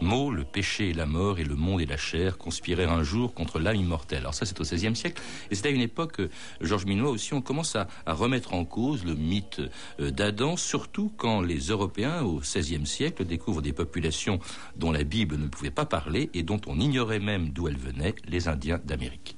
mots. 0.01 0.31
Le 0.31 0.45
péché 0.45 0.91
et 0.91 0.93
la 0.93 1.05
mort 1.05 1.41
et 1.41 1.45
le 1.45 1.57
monde 1.57 1.81
et 1.81 1.87
la 1.87 1.97
chair 1.97 2.39
conspirèrent 2.39 2.93
un 2.93 3.03
jour 3.03 3.35
contre 3.35 3.59
l'âme 3.59 3.75
immortelle. 3.75 4.21
Alors 4.21 4.35
ça, 4.35 4.47
c'est 4.47 4.61
au 4.61 4.63
XVIe 4.63 4.95
siècle. 4.95 5.21
Et 5.51 5.57
c'est 5.57 5.67
à 5.67 5.71
une 5.71 5.81
époque, 5.81 6.21
euh, 6.21 6.31
Georges 6.61 6.87
Minois 6.87 7.11
aussi, 7.11 7.35
on 7.35 7.43
commence 7.43 7.75
à, 7.75 7.89
à 8.07 8.13
remettre 8.13 8.55
en 8.55 8.65
cause 8.65 9.05
le 9.05 9.17
mythe 9.17 9.61
euh, 9.99 10.13
d'Adam, 10.13 10.57
surtout 10.57 11.11
quand 11.17 11.41
les 11.41 11.59
Européens, 11.59 12.23
au 12.23 12.39
XVIe 12.39 12.87
siècle, 12.87 13.25
découvrent 13.25 13.63
des 13.63 13.73
populations 13.73 14.39
dont 14.77 14.93
la 14.93 15.03
Bible 15.03 15.37
ne 15.37 15.49
pouvait 15.49 15.73
pas 15.73 15.87
parler 15.87 16.31
et 16.35 16.45
dont 16.45 16.61
on 16.69 16.79
ignorait 16.79 17.19
même 17.19 17.51
d'où 17.51 17.67
elles 17.67 17.77
venaient, 17.77 18.15
les 18.29 18.47
Indiens 18.47 18.79
d'Amérique. 18.85 19.37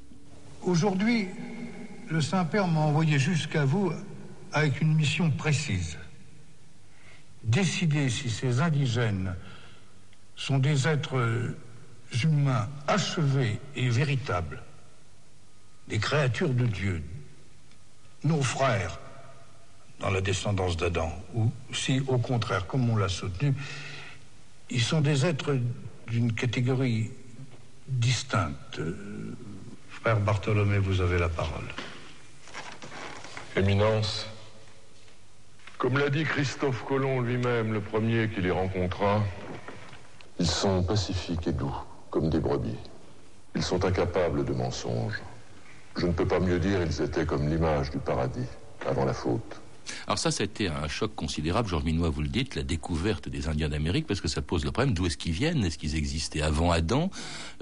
Aujourd'hui, 0.62 1.28
le 2.10 2.20
Saint-Père 2.20 2.66
m'a 2.66 2.80
envoyé 2.80 3.18
jusqu'à 3.18 3.64
vous 3.64 3.92
avec 4.52 4.80
une 4.80 4.94
mission 4.94 5.30
précise. 5.30 5.98
Décider 7.44 8.08
si 8.10 8.30
ces 8.30 8.60
indigènes 8.60 9.34
sont 10.36 10.58
des 10.58 10.88
êtres 10.88 11.54
humains 12.24 12.68
achevés 12.86 13.60
et 13.76 13.88
véritables, 13.88 14.62
des 15.88 15.98
créatures 15.98 16.54
de 16.54 16.66
Dieu, 16.66 17.02
nos 18.24 18.42
frères 18.42 18.98
dans 20.00 20.10
la 20.10 20.20
descendance 20.20 20.76
d'Adam, 20.76 21.12
ou 21.34 21.50
si 21.72 22.00
au 22.06 22.18
contraire, 22.18 22.66
comme 22.66 22.88
on 22.88 22.96
l'a 22.96 23.08
soutenu, 23.08 23.54
ils 24.70 24.82
sont 24.82 25.00
des 25.00 25.26
êtres 25.26 25.58
d'une 26.08 26.32
catégorie 26.32 27.10
distincte, 27.88 28.80
Frère 30.00 30.20
Bartholomé, 30.20 30.78
vous 30.78 31.00
avez 31.00 31.18
la 31.18 31.28
parole. 31.28 31.66
Éminence, 33.56 34.26
comme 35.76 35.98
l'a 35.98 36.08
dit 36.08 36.24
Christophe 36.24 36.84
Colomb 36.84 37.20
lui-même, 37.20 37.72
le 37.72 37.80
premier 37.80 38.28
qui 38.28 38.40
les 38.40 38.52
rencontra, 38.52 39.22
ils 40.38 40.46
sont 40.46 40.84
pacifiques 40.84 41.48
et 41.48 41.52
doux, 41.52 41.74
comme 42.10 42.30
des 42.30 42.38
brebis. 42.38 42.78
Ils 43.56 43.62
sont 43.62 43.84
incapables 43.84 44.44
de 44.44 44.52
mensonges. 44.52 45.20
Je 45.96 46.06
ne 46.06 46.12
peux 46.12 46.26
pas 46.26 46.38
mieux 46.38 46.60
dire, 46.60 46.80
ils 46.80 47.02
étaient 47.02 47.26
comme 47.26 47.48
l'image 47.48 47.90
du 47.90 47.98
paradis, 47.98 48.46
avant 48.86 49.04
la 49.04 49.14
faute. 49.14 49.60
Alors 50.06 50.18
ça, 50.18 50.30
ça 50.30 50.42
a 50.42 50.44
été 50.44 50.68
un 50.68 50.88
choc 50.88 51.14
considérable, 51.14 51.68
Georges 51.68 51.84
Minois, 51.84 52.10
vous 52.10 52.22
le 52.22 52.28
dites, 52.28 52.54
la 52.54 52.62
découverte 52.62 53.28
des 53.28 53.48
Indiens 53.48 53.68
d'Amérique, 53.68 54.06
parce 54.06 54.20
que 54.20 54.28
ça 54.28 54.42
pose 54.42 54.64
le 54.64 54.72
problème. 54.72 54.94
D'où 54.94 55.06
est-ce 55.06 55.16
qu'ils 55.16 55.32
viennent? 55.32 55.64
Est-ce 55.64 55.78
qu'ils 55.78 55.96
existaient 55.96 56.42
avant 56.42 56.70
Adam? 56.70 57.10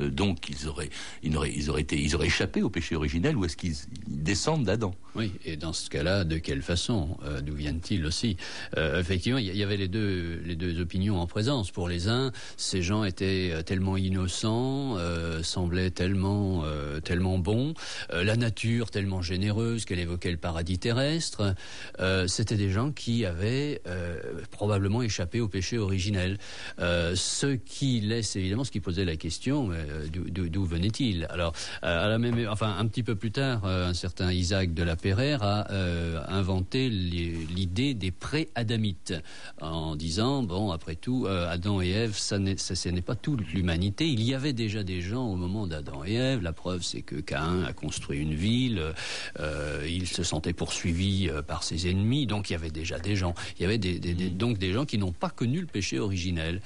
Euh, 0.00 0.10
Donc 0.10 0.48
ils 0.48 0.68
auraient, 0.68 0.90
ils 1.22 1.36
auraient, 1.36 1.52
ils 1.52 2.14
auraient 2.14 2.26
échappé 2.26 2.62
au 2.62 2.70
péché 2.70 2.96
originel, 2.96 3.36
ou 3.36 3.44
est-ce 3.44 3.56
qu'ils 3.56 3.74
descendent 4.06 4.64
d'Adam? 4.64 4.94
Oui, 5.14 5.32
et 5.44 5.56
dans 5.56 5.72
ce 5.72 5.88
cas-là, 5.88 6.24
de 6.24 6.36
quelle 6.38 6.62
façon? 6.62 7.16
Euh, 7.24 7.40
D'où 7.40 7.54
viennent-ils 7.54 8.04
aussi? 8.04 8.36
Euh, 8.76 9.00
Effectivement, 9.00 9.38
il 9.38 9.56
y, 9.56 9.62
avait 9.62 9.76
les 9.76 9.88
deux, 9.88 10.40
les 10.44 10.56
deux 10.56 10.80
opinions 10.80 11.20
en 11.20 11.26
présence. 11.26 11.70
Pour 11.70 11.88
les 11.88 12.08
uns, 12.08 12.32
ces 12.56 12.82
gens 12.82 13.04
étaient 13.04 13.62
tellement 13.64 13.96
innocents, 13.96 14.96
semblaient 15.42 15.90
tellement, 15.90 16.64
tellement 17.04 17.38
bons, 17.38 17.74
la 18.10 18.36
nature 18.36 18.90
tellement 18.90 19.22
généreuse 19.22 19.84
qu'elle 19.84 19.98
évoquait 20.00 20.30
le 20.30 20.36
paradis 20.36 20.78
terrestre. 20.78 21.54
C'était 22.26 22.56
des 22.56 22.70
gens 22.70 22.92
qui 22.92 23.24
avaient 23.24 23.80
euh, 23.86 24.18
probablement 24.50 25.02
échappé 25.02 25.40
au 25.40 25.48
péché 25.48 25.78
originel. 25.78 26.38
ce 26.78 27.54
qui 27.54 28.00
laisse 28.00 28.36
évidemment, 28.36 28.64
ce 28.64 28.70
qui 28.70 28.80
posait 28.80 29.04
la 29.04 29.16
question, 29.16 29.70
d'où 30.12 30.64
venait-il? 30.64 31.26
Alors, 31.30 31.52
à 31.82 32.08
la 32.08 32.18
même, 32.18 32.46
enfin, 32.50 32.76
un 32.78 32.86
petit 32.86 33.02
peu 33.02 33.14
plus 33.14 33.32
tard, 33.32 33.64
un 33.64 33.94
certain 33.94 34.32
Isaac 34.32 34.74
de 34.74 34.82
la 34.82 34.96
Perrère 34.96 35.42
a 35.42 35.66
inventé 36.32 36.88
l'idée 36.88 37.94
des 37.94 38.10
pré-adamites 38.10 39.14
en 39.60 39.96
disant 39.96 40.42
bon, 40.42 40.70
après 40.70 40.96
tout, 40.96 41.26
Adam 41.28 41.80
et 41.80 41.90
Ève, 41.90 42.16
ça 42.16 42.38
n'est 42.38 43.02
pas 43.02 43.16
toute 43.16 43.46
l'humanité. 43.52 44.06
Il 44.06 44.22
y 44.22 44.34
avait 44.34 44.52
déjà 44.52 44.82
des 44.82 45.00
gens 45.00 45.26
au 45.26 45.36
moment 45.36 45.66
d'Adam 45.66 46.04
et 46.04 46.14
Ève. 46.14 46.42
La 46.42 46.52
preuve, 46.52 46.82
c'est 46.82 47.02
que 47.02 47.16
Caïn 47.16 47.64
a 47.64 47.72
construit 47.72 48.20
une 48.20 48.34
ville. 48.34 48.82
il 49.88 50.06
se 50.06 50.22
sentait 50.22 50.52
poursuivi 50.52 51.30
par 51.46 51.62
ses 51.62 51.88
ennemis. 51.90 52.05
Donc 52.26 52.50
il 52.50 52.54
y 52.54 52.56
avait 52.56 52.70
déjà 52.70 52.98
des 52.98 53.16
gens. 53.16 53.34
Il 53.58 53.62
y 53.62 53.64
avait 53.64 53.78
des, 53.78 53.98
mm. 53.98 54.36
donc 54.36 54.58
des 54.58 54.72
gens 54.72 54.84
qui 54.84 54.98
n'ont 54.98 55.12
pas 55.12 55.30
connu 55.30 55.60
le 55.60 55.66
péché 55.66 55.98
originel. 55.98 56.60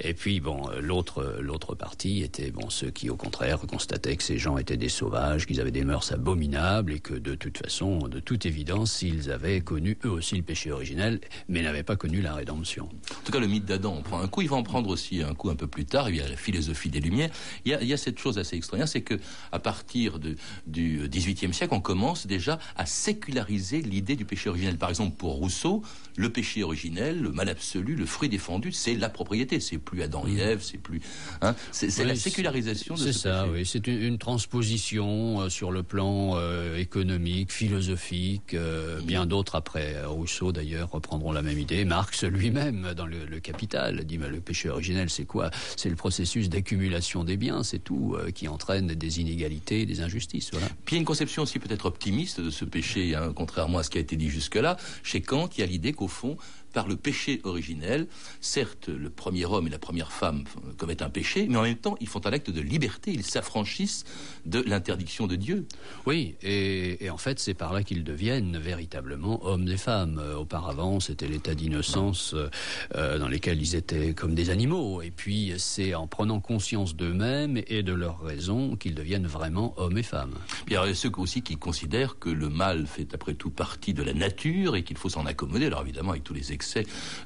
Et 0.00 0.14
puis 0.14 0.40
bon, 0.40 0.68
euh, 0.70 0.80
l'autre 0.80 1.22
euh, 1.22 1.40
l'autre 1.40 1.74
partie 1.74 2.22
était 2.22 2.50
bon 2.50 2.70
ceux 2.70 2.90
qui 2.90 3.10
au 3.10 3.16
contraire 3.16 3.60
constataient 3.60 4.16
que 4.16 4.22
ces 4.22 4.38
gens 4.38 4.58
étaient 4.58 4.76
des 4.76 4.88
sauvages, 4.88 5.46
qu'ils 5.46 5.60
avaient 5.60 5.70
des 5.70 5.84
mœurs 5.84 6.12
abominables 6.12 6.92
et 6.92 7.00
que 7.00 7.14
de 7.14 7.34
toute 7.34 7.58
façon, 7.58 8.08
de 8.08 8.20
toute 8.20 8.46
évidence, 8.46 9.02
ils 9.02 9.30
avaient 9.30 9.60
connu 9.60 9.98
eux 10.04 10.10
aussi 10.10 10.36
le 10.36 10.42
péché 10.42 10.70
originel, 10.70 11.20
mais 11.48 11.62
n'avaient 11.62 11.82
pas 11.82 11.96
connu 11.96 12.20
la 12.20 12.34
rédemption. 12.34 12.84
En 12.84 13.24
tout 13.24 13.32
cas, 13.32 13.40
le 13.40 13.46
mythe 13.46 13.64
d'Adam, 13.64 13.94
on 13.98 14.02
prend 14.02 14.20
un 14.20 14.28
coup, 14.28 14.42
il 14.42 14.48
va 14.48 14.56
en 14.56 14.62
prendre 14.62 14.90
aussi 14.90 15.22
un 15.22 15.34
coup 15.34 15.50
un 15.50 15.56
peu 15.56 15.66
plus 15.66 15.84
tard. 15.84 16.10
Il 16.10 16.16
y 16.16 16.20
a 16.20 16.28
la 16.28 16.36
philosophie 16.36 16.90
des 16.90 17.00
Lumières. 17.00 17.30
Il 17.64 17.72
y 17.72 17.74
a, 17.74 17.82
il 17.82 17.88
y 17.88 17.92
a 17.92 17.96
cette 17.96 18.18
chose 18.18 18.38
assez 18.38 18.56
extraordinaire, 18.56 18.88
c'est 18.88 19.02
que 19.02 19.18
à 19.52 19.58
partir 19.58 20.18
de, 20.18 20.36
du 20.66 21.08
XVIIIe 21.08 21.54
siècle, 21.54 21.74
on 21.74 21.80
commence 21.80 22.26
déjà 22.26 22.58
à 22.76 22.86
séculariser 22.86 23.80
l'idée 23.82 24.16
du 24.16 24.24
péché 24.24 24.48
originel. 24.50 24.65
Par 24.74 24.88
exemple, 24.88 25.16
pour 25.16 25.34
Rousseau, 25.34 25.82
le 26.16 26.30
péché 26.30 26.62
originel, 26.62 27.20
le 27.20 27.30
mal 27.30 27.48
absolu, 27.48 27.94
le 27.94 28.06
fruit 28.06 28.28
défendu, 28.28 28.72
c'est 28.72 28.94
la 28.94 29.08
propriété. 29.08 29.60
C'est 29.60 29.78
plus 29.78 30.02
Adam 30.02 30.26
et 30.26 30.32
mm. 30.32 30.38
Ève, 30.38 30.62
c'est 30.62 30.78
plus. 30.78 31.00
Hein, 31.42 31.54
c'est 31.70 32.04
la 32.04 32.16
sécularisation 32.16 32.94
de 32.94 33.00
ce 33.00 33.12
C'est 33.12 33.18
ça, 33.18 33.46
oui. 33.52 33.64
C'est 33.66 33.86
une, 33.86 34.16
transposition 34.16 35.42
euh, 35.42 35.48
sur 35.50 35.70
le 35.70 35.82
plan 35.82 36.32
euh, 36.34 36.78
économique, 36.78 37.52
philosophique. 37.52 38.54
Euh, 38.54 39.00
bien 39.02 39.26
d'autres 39.26 39.54
après 39.54 40.02
Rousseau 40.04 40.52
d'ailleurs 40.52 40.90
reprendront 40.90 41.32
la 41.32 41.42
même 41.42 41.58
idée. 41.58 41.84
Marx 41.84 42.24
lui-même 42.24 42.94
dans 42.96 43.06
le, 43.06 43.26
Capital 43.40 44.04
dit 44.04 44.16
mais 44.16 44.28
le 44.28 44.40
péché 44.40 44.70
originel, 44.70 45.10
c'est 45.10 45.26
quoi? 45.26 45.50
C'est 45.76 45.90
le 45.90 45.96
processus 45.96 46.48
d'accumulation 46.48 47.22
des 47.24 47.36
biens, 47.36 47.62
c'est 47.62 47.78
tout 47.78 48.16
qui 48.34 48.48
entraîne 48.48 48.86
des 48.86 49.20
inégalités, 49.20 49.84
des 49.84 50.00
injustices. 50.00 50.50
Voilà. 50.52 50.68
Puis 50.86 50.94
il 50.94 50.96
y 50.96 50.98
a 50.98 51.00
une 51.00 51.04
conception 51.04 51.42
aussi 51.42 51.58
peut-être 51.58 51.84
optimiste 51.86 52.40
de 52.40 52.50
ce 52.50 52.64
péché, 52.64 53.14
hein, 53.14 53.32
contrairement 53.34 53.78
à 53.78 53.82
ce 53.82 53.90
qui 53.90 53.98
a 53.98 54.00
été 54.00 54.16
dit 54.16 54.30
jusque-là. 54.46 54.76
Chez 55.02 55.20
Kant, 55.20 55.48
il 55.56 55.60
y 55.60 55.62
a 55.62 55.66
l'idée 55.66 55.92
qu'au 55.92 56.08
fond, 56.08 56.36
par 56.76 56.88
le 56.88 56.96
péché 56.96 57.40
originel. 57.44 58.06
Certes, 58.42 58.88
le 58.88 59.08
premier 59.08 59.46
homme 59.46 59.66
et 59.66 59.70
la 59.70 59.78
première 59.78 60.12
femme 60.12 60.44
commettent 60.76 61.00
un 61.00 61.08
péché, 61.08 61.46
mais 61.48 61.56
en 61.56 61.62
même 61.62 61.78
temps, 61.78 61.96
ils 62.02 62.06
font 62.06 62.20
un 62.26 62.32
acte 62.34 62.50
de 62.50 62.60
liberté, 62.60 63.12
ils 63.12 63.24
s'affranchissent 63.24 64.04
de 64.44 64.60
l'interdiction 64.60 65.26
de 65.26 65.36
Dieu. 65.36 65.66
Oui, 66.04 66.34
et, 66.42 67.08
en 67.08 67.16
fait, 67.16 67.38
c'est 67.38 67.54
par 67.54 67.72
là 67.72 67.82
qu'ils 67.82 68.04
deviennent 68.04 68.58
véritablement 68.58 69.42
hommes 69.46 69.66
et 69.68 69.78
femmes. 69.78 70.18
Euh, 70.18 70.34
auparavant, 70.34 71.00
c'était 71.00 71.28
l'état 71.28 71.54
d'innocence 71.54 72.34
euh, 72.34 72.50
euh, 72.94 73.18
dans 73.18 73.28
lequel 73.28 73.58
ils 73.58 73.74
étaient 73.74 74.12
comme 74.12 74.34
des 74.34 74.50
animaux. 74.50 75.00
Et 75.00 75.10
puis, 75.10 75.54
c'est 75.56 75.94
en 75.94 76.06
prenant 76.06 76.40
conscience 76.40 76.94
d'eux-mêmes 76.94 77.58
et 77.68 77.82
de 77.82 77.94
leurs 77.94 78.20
raisons 78.20 78.76
qu'ils 78.76 78.94
deviennent 78.94 79.26
vraiment 79.26 79.72
hommes 79.78 79.96
et 79.96 80.02
femmes. 80.02 80.34
il 80.66 80.74
y 80.74 80.76
a 80.76 80.94
ceux 80.94 81.10
aussi 81.16 81.40
qui 81.40 81.56
considèrent 81.56 82.18
que 82.18 82.28
le 82.28 82.50
mal 82.50 82.86
fait 82.86 83.14
après 83.14 83.32
tout 83.32 83.50
partie 83.50 83.94
de 83.94 84.02
la 84.02 84.12
nature 84.12 84.76
et 84.76 84.84
qu'il 84.84 84.98
faut 84.98 85.08
s'en 85.08 85.24
accommoder. 85.24 85.64
Alors 85.64 85.80
évidemment, 85.80 86.10
avec 86.10 86.24
tous 86.24 86.34
les 86.34 86.52
excès 86.52 86.65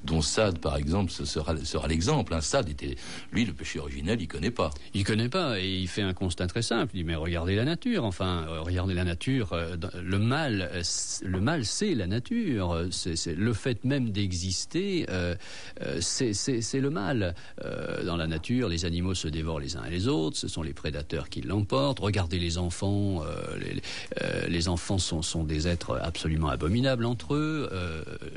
dont 0.05 0.23
Sade, 0.23 0.59
par 0.59 0.77
exemple, 0.77 1.11
ce 1.11 1.25
sera, 1.25 1.55
l'exemple. 1.89 2.35
Hein. 2.35 2.41
Sade 2.41 2.69
était, 2.69 2.97
lui, 3.33 3.45
le 3.45 3.53
péché 3.53 3.79
originel, 3.79 4.21
il 4.21 4.29
connaît 4.29 4.51
pas. 4.51 4.71
Il 4.95 5.05
connaît 5.05 5.29
pas 5.29 5.59
et 5.61 5.69
il 5.69 5.89
fait 5.89 6.03
un 6.03 6.15
constat 6.15 6.47
très 6.47 6.63
simple. 6.63 6.93
Il 6.95 6.99
dit 6.99 7.05
mais 7.05 7.15
regardez 7.15 7.57
la 7.57 7.65
nature. 7.65 8.05
Enfin, 8.05 8.47
euh, 8.49 8.61
regardez 8.61 8.95
la 8.95 9.05
nature. 9.05 9.53
Euh, 9.53 9.77
le 10.03 10.19
mal, 10.19 10.71
euh, 10.73 10.83
le 11.25 11.41
mal, 11.41 11.65
c'est 11.65 11.95
la 11.95 12.07
nature. 12.07 12.87
C'est 12.91 13.35
le 13.35 13.53
fait 13.53 13.85
même 13.85 14.11
d'exister. 14.11 15.07
c'est 16.01 16.81
le 16.81 16.91
mal. 16.91 17.35
dans 18.05 18.17
la 18.17 18.27
nature, 18.27 18.69
les 18.69 18.85
animaux 18.85 19.15
se 19.15 19.29
dévorent 19.29 19.61
les 19.61 19.77
uns 19.77 19.85
et 19.85 19.91
les 19.91 20.09
autres. 20.09 20.37
Ce 20.37 20.49
sont 20.49 20.63
les 20.63 20.73
prédateurs 20.73 21.29
qui 21.29 21.41
l'emportent. 21.43 22.01
Regardez 22.01 22.39
les 22.39 22.59
enfants. 22.59 23.23
Les, 23.59 23.81
les, 24.49 24.69
enfants 24.69 24.99
sont, 24.99 25.23
sont 25.23 25.45
des 25.45 25.69
êtres 25.69 25.99
absolument 26.03 26.49
abominables 26.49 27.05
entre 27.05 27.35
eux. 27.35 27.71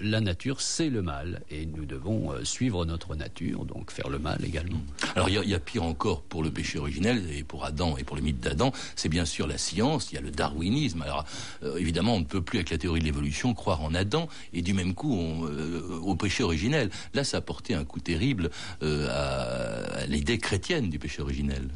la 0.02 0.22
nature, 0.22 0.62
c'est 0.62 0.89
le 0.94 1.02
mal 1.02 1.42
et 1.50 1.66
nous 1.66 1.86
devons 1.86 2.32
euh, 2.32 2.46
suivre 2.46 2.86
notre 2.86 3.16
nature, 3.16 3.66
donc 3.66 3.92
faire 3.92 4.10
le 4.10 4.20
mal 4.20 4.40
également. 4.46 4.80
Alors 5.16 5.28
il 5.28 5.50
y, 5.50 5.54
a 5.54 5.60
pire 5.60 5.84
encore 5.84 6.22
pour 6.22 6.44
le 6.44 6.52
péché 6.52 6.80
originel 6.80 7.24
et 7.32 7.44
pour 7.44 7.66
Adam 7.66 7.98
et 7.98 8.04
pour 8.04 8.16
le 8.16 8.22
mythe 8.22 8.40
d'Adam, 8.40 8.72
c'est 8.96 9.10
bien 9.10 9.26
sûr 9.26 9.48
la 9.48 9.58
science, 9.58 10.12
il 10.12 10.16
y 10.16 10.18
a 10.18 10.22
le 10.22 10.32
darwinisme. 10.32 11.02
Alors 11.02 11.26
euh, 11.64 11.78
évidemment, 11.78 12.16
on 12.16 12.20
ne 12.20 12.26
peut 12.26 12.42
plus 12.42 12.60
avec 12.60 12.70
la 12.70 12.78
théorie 12.78 13.00
de 13.00 13.06
l'évolution 13.06 13.54
croire 13.54 13.82
en 13.82 13.94
Adam 13.94 14.30
et 14.54 14.62
du 14.62 14.74
même 14.74 14.94
coup 14.94 15.46
euh, 15.46 16.00
au 16.02 16.16
péché 16.16 16.44
originel. 16.44 16.90
Là, 17.14 17.24
ça 17.24 17.38
a 17.38 17.42
porté 17.42 17.74
un 17.74 17.84
coup 17.84 18.00
terrible 18.00 18.50
à, 18.82 20.06
l'idée 20.08 20.38
chrétienne 20.38 20.90
du 20.90 21.00
péché 21.00 21.22
originel. 21.22 21.68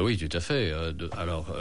oui, 0.00 0.16
tout 0.18 0.36
à 0.36 0.40
fait. 0.40 0.72
alors 1.16 1.54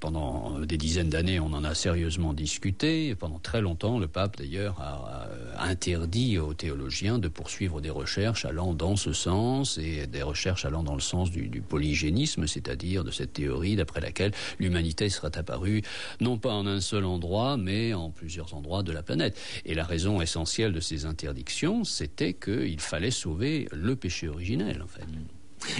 pendant 0.00 0.58
des 0.60 0.76
dizaines 0.76 1.08
d'années, 1.08 1.38
on 1.38 1.52
en 1.52 1.64
a 1.64 1.74
sérieusement 1.74 2.32
discuté. 2.32 3.14
Pendant 3.14 3.38
très 3.38 3.60
longtemps, 3.60 3.98
le 3.98 4.08
pape 4.08 4.36
d'ailleurs 4.38 4.80
a 4.80 5.28
interdit 5.58 6.23
aux 6.38 6.54
théologiens 6.54 7.18
de 7.18 7.28
poursuivre 7.28 7.80
des 7.80 7.90
recherches 7.90 8.44
allant 8.44 8.74
dans 8.74 8.96
ce 8.96 9.12
sens 9.12 9.78
et 9.78 10.06
des 10.06 10.22
recherches 10.22 10.64
allant 10.64 10.82
dans 10.82 10.94
le 10.94 11.00
sens 11.00 11.30
du, 11.30 11.60
polygénisme, 11.60 12.46
c'est-à-dire 12.46 13.04
de 13.04 13.10
cette 13.10 13.34
théorie 13.34 13.76
d'après 13.76 14.00
laquelle 14.00 14.32
l'humanité 14.58 15.08
serait 15.10 15.36
apparue 15.36 15.82
non 16.20 16.38
pas 16.38 16.52
en 16.52 16.66
un 16.66 16.80
seul 16.80 17.04
endroit, 17.04 17.56
mais 17.56 17.94
en 17.94 18.10
plusieurs 18.10 18.54
endroits 18.54 18.82
de 18.82 18.92
la 18.92 19.02
planète. 19.02 19.38
Et 19.64 19.74
la 19.74 19.84
raison 19.84 20.20
essentielle 20.20 20.72
de 20.72 20.80
ces 20.80 21.04
interdictions, 21.04 21.84
c'était 21.84 22.34
qu'il 22.34 22.80
fallait 22.80 23.10
sauver 23.10 23.68
le 23.72 23.96
péché 23.96 24.28
originel, 24.28 24.82
en 24.82 24.88
fait. 24.88 25.06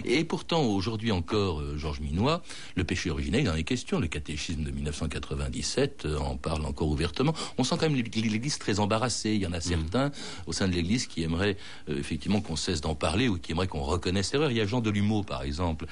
Et 0.04 0.24
pourtant, 0.24 0.62
aujourd'hui 0.62 1.12
encore, 1.12 1.60
euh, 1.60 1.76
Georges 1.76 2.00
Minois, 2.00 2.42
le 2.74 2.84
péché 2.84 3.10
originel, 3.10 3.42
il 3.42 3.50
en 3.50 3.54
est 3.54 3.64
question. 3.64 4.00
Le 4.00 4.06
catéchisme 4.06 4.62
de 4.64 4.70
1997 4.70 6.04
euh, 6.06 6.18
en 6.18 6.36
parle 6.36 6.64
encore 6.64 6.88
ouvertement. 6.88 7.34
On 7.58 7.64
sent 7.64 7.76
quand 7.78 7.88
même 7.88 7.94
l'Église 7.94 8.58
très 8.58 8.80
embarrassée. 8.80 9.34
Il 9.34 9.42
y 9.42 9.46
en 9.46 9.52
a 9.52 9.60
certains 9.60 10.10
au 10.46 10.52
sein 10.52 10.68
de 10.68 10.74
l'Église 10.74 11.06
qui 11.06 11.22
aimeraient 11.22 11.56
euh, 11.88 11.98
effectivement 11.98 12.40
qu'on 12.40 12.56
cesse 12.56 12.80
d'en 12.80 12.94
parler 12.94 13.28
ou 13.28 13.38
qui 13.38 13.52
aimeraient 13.52 13.68
qu'on 13.68 13.82
reconnaisse 13.82 14.32
l'erreur. 14.32 14.50
Il 14.50 14.56
y 14.56 14.60
a 14.60 14.66
Jean 14.66 14.80
Delumeau, 14.80 15.22
par 15.22 15.42
exemple, 15.42 15.86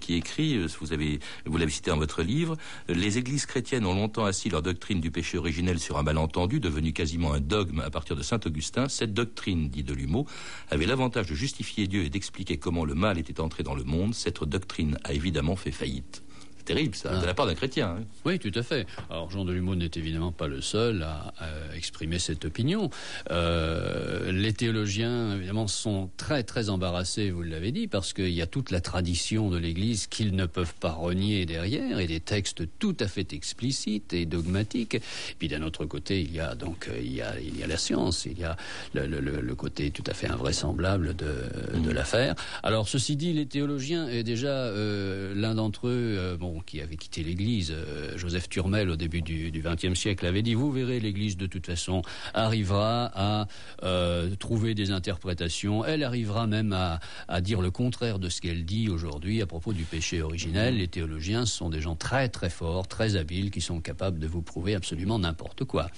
qui 0.00 0.14
écrit, 0.14 0.58
vous 0.80 0.92
avez, 0.92 1.20
vous 1.46 1.56
l'avez 1.56 1.70
cité 1.70 1.90
dans 1.90 1.96
votre 1.96 2.22
livre, 2.22 2.56
les 2.88 3.18
Églises 3.18 3.46
chrétiennes 3.46 3.86
ont 3.86 3.94
longtemps 3.94 4.24
assis 4.24 4.48
leur 4.48 4.62
doctrine 4.62 5.00
du 5.00 5.10
péché 5.10 5.38
originel 5.38 5.78
sur 5.78 5.98
un 5.98 6.02
malentendu 6.02 6.60
devenu 6.60 6.92
quasiment 6.92 7.32
un 7.32 7.40
dogme 7.40 7.80
à 7.80 7.90
partir 7.90 8.16
de 8.16 8.22
saint 8.22 8.40
Augustin. 8.44 8.88
Cette 8.88 9.14
doctrine, 9.14 9.68
dit 9.68 9.82
Delumeau, 9.82 10.26
avait 10.70 10.86
l'avantage 10.86 11.28
de 11.28 11.34
justifier 11.34 11.86
Dieu 11.86 12.04
et 12.04 12.10
d'expliquer 12.10 12.56
comment 12.56 12.84
le 12.84 12.94
mal 12.94 13.18
était 13.18 13.33
dans 13.62 13.74
le 13.74 13.84
monde, 13.84 14.14
cette 14.14 14.44
doctrine 14.44 14.98
a 15.04 15.12
évidemment 15.12 15.56
fait 15.56 15.72
faillite 15.72 16.22
terrible, 16.64 16.94
ça, 16.94 17.20
de 17.20 17.26
la 17.26 17.34
part 17.34 17.46
d'un 17.46 17.54
chrétien. 17.54 17.96
Hein. 17.98 18.04
Oui, 18.24 18.38
tout 18.38 18.52
à 18.54 18.62
fait. 18.62 18.86
Alors, 19.10 19.30
Jean 19.30 19.44
Delumeau 19.44 19.74
n'est 19.74 19.90
évidemment 19.94 20.32
pas 20.32 20.48
le 20.48 20.60
seul 20.60 21.02
à, 21.02 21.32
exprimer 21.76 22.18
cette 22.18 22.44
opinion. 22.44 22.90
Euh, 23.30 24.32
les 24.32 24.52
théologiens, 24.52 25.36
évidemment, 25.36 25.66
sont 25.66 26.10
très, 26.16 26.42
très 26.42 26.68
embarrassés, 26.70 27.30
vous 27.30 27.42
l'avez 27.42 27.72
dit, 27.72 27.86
parce 27.86 28.12
qu'il 28.12 28.30
y 28.30 28.42
a 28.42 28.46
toute 28.46 28.70
la 28.70 28.80
tradition 28.80 29.50
de 29.50 29.58
l'Église 29.58 30.06
qu'ils 30.06 30.34
ne 30.34 30.46
peuvent 30.46 30.74
pas 30.74 30.92
renier 30.92 31.46
derrière, 31.46 31.98
et 31.98 32.06
des 32.06 32.20
textes 32.20 32.62
tout 32.78 32.96
à 33.00 33.08
fait 33.08 33.32
explicites 33.32 34.12
et 34.12 34.26
dogmatiques. 34.26 34.94
Et 34.94 35.02
puis, 35.38 35.48
d'un 35.48 35.62
autre 35.62 35.84
côté, 35.84 36.20
il 36.20 36.32
y 36.32 36.40
a 36.40 36.54
donc 36.54 36.88
il 36.98 37.12
y 37.12 37.22
a, 37.22 37.38
il 37.40 37.58
y 37.58 37.62
a 37.62 37.66
la 37.66 37.76
science, 37.76 38.26
il 38.26 38.38
y 38.38 38.44
a 38.44 38.56
le, 38.94 39.54
côté 39.54 39.90
tout 39.90 40.04
à 40.06 40.14
fait 40.14 40.26
invraisemblable 40.26 41.14
de, 41.14 41.34
de 41.74 41.90
mm. 41.90 41.92
l'affaire. 41.92 42.34
Alors, 42.62 42.88
ceci 42.88 43.16
dit, 43.16 43.32
les 43.32 43.46
théologiens, 43.46 44.08
et 44.08 44.22
déjà, 44.22 44.48
euh, 44.48 45.34
l'un 45.34 45.54
d'entre 45.54 45.88
eux, 45.88 46.16
euh, 46.18 46.36
bon, 46.36 46.53
qui 46.60 46.80
avait 46.80 46.96
quitté 46.96 47.22
l'Église, 47.22 47.72
euh, 47.74 48.16
Joseph 48.16 48.48
Turmel, 48.48 48.90
au 48.90 48.96
début 48.96 49.22
du 49.22 49.50
XXe 49.50 49.98
siècle, 49.98 50.26
avait 50.26 50.42
dit, 50.42 50.54
vous 50.54 50.70
verrez, 50.70 51.00
l'Église, 51.00 51.36
de 51.36 51.46
toute 51.46 51.66
façon, 51.66 52.02
arrivera 52.32 53.10
à 53.14 53.46
euh, 53.82 54.34
trouver 54.36 54.74
des 54.74 54.90
interprétations. 54.90 55.84
Elle 55.84 56.02
arrivera 56.02 56.46
même 56.46 56.72
à, 56.72 57.00
à 57.28 57.40
dire 57.40 57.60
le 57.60 57.70
contraire 57.70 58.18
de 58.18 58.28
ce 58.28 58.40
qu'elle 58.40 58.64
dit 58.64 58.88
aujourd'hui 58.88 59.42
à 59.42 59.46
propos 59.46 59.72
du 59.72 59.84
péché 59.84 60.22
originel. 60.22 60.76
Les 60.76 60.88
théologiens 60.88 61.46
sont 61.46 61.70
des 61.70 61.80
gens 61.80 61.96
très 61.96 62.28
très 62.28 62.50
forts, 62.50 62.88
très 62.88 63.16
habiles, 63.16 63.50
qui 63.50 63.60
sont 63.60 63.80
capables 63.80 64.18
de 64.18 64.26
vous 64.26 64.42
prouver 64.42 64.74
absolument 64.74 65.18
n'importe 65.18 65.64
quoi. 65.64 65.90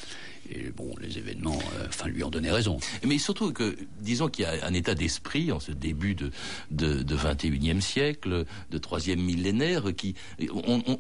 Et 0.51 0.71
bon, 0.71 0.95
les 1.01 1.19
événements, 1.19 1.59
euh, 1.79 1.87
enfin, 1.89 2.09
lui 2.09 2.23
ont 2.23 2.31
donné 2.31 2.51
raison. 2.51 2.79
Mais 3.05 3.19
surtout 3.19 3.53
que, 3.53 3.77
disons 4.01 4.29
qu'il 4.29 4.45
y 4.45 4.47
a 4.47 4.67
un 4.67 4.75
état 4.75 4.95
d'esprit 4.95 5.53
en 5.53 5.61
ce 5.61 5.73
début 5.73 6.15
de, 6.15 6.31
de, 6.71 7.03
de 7.03 7.17
21e 7.17 7.81
siècle, 7.81 8.45
de 8.71 8.79
troisième 8.79 9.21
millénaire, 9.21 9.95
qui, 9.97 10.15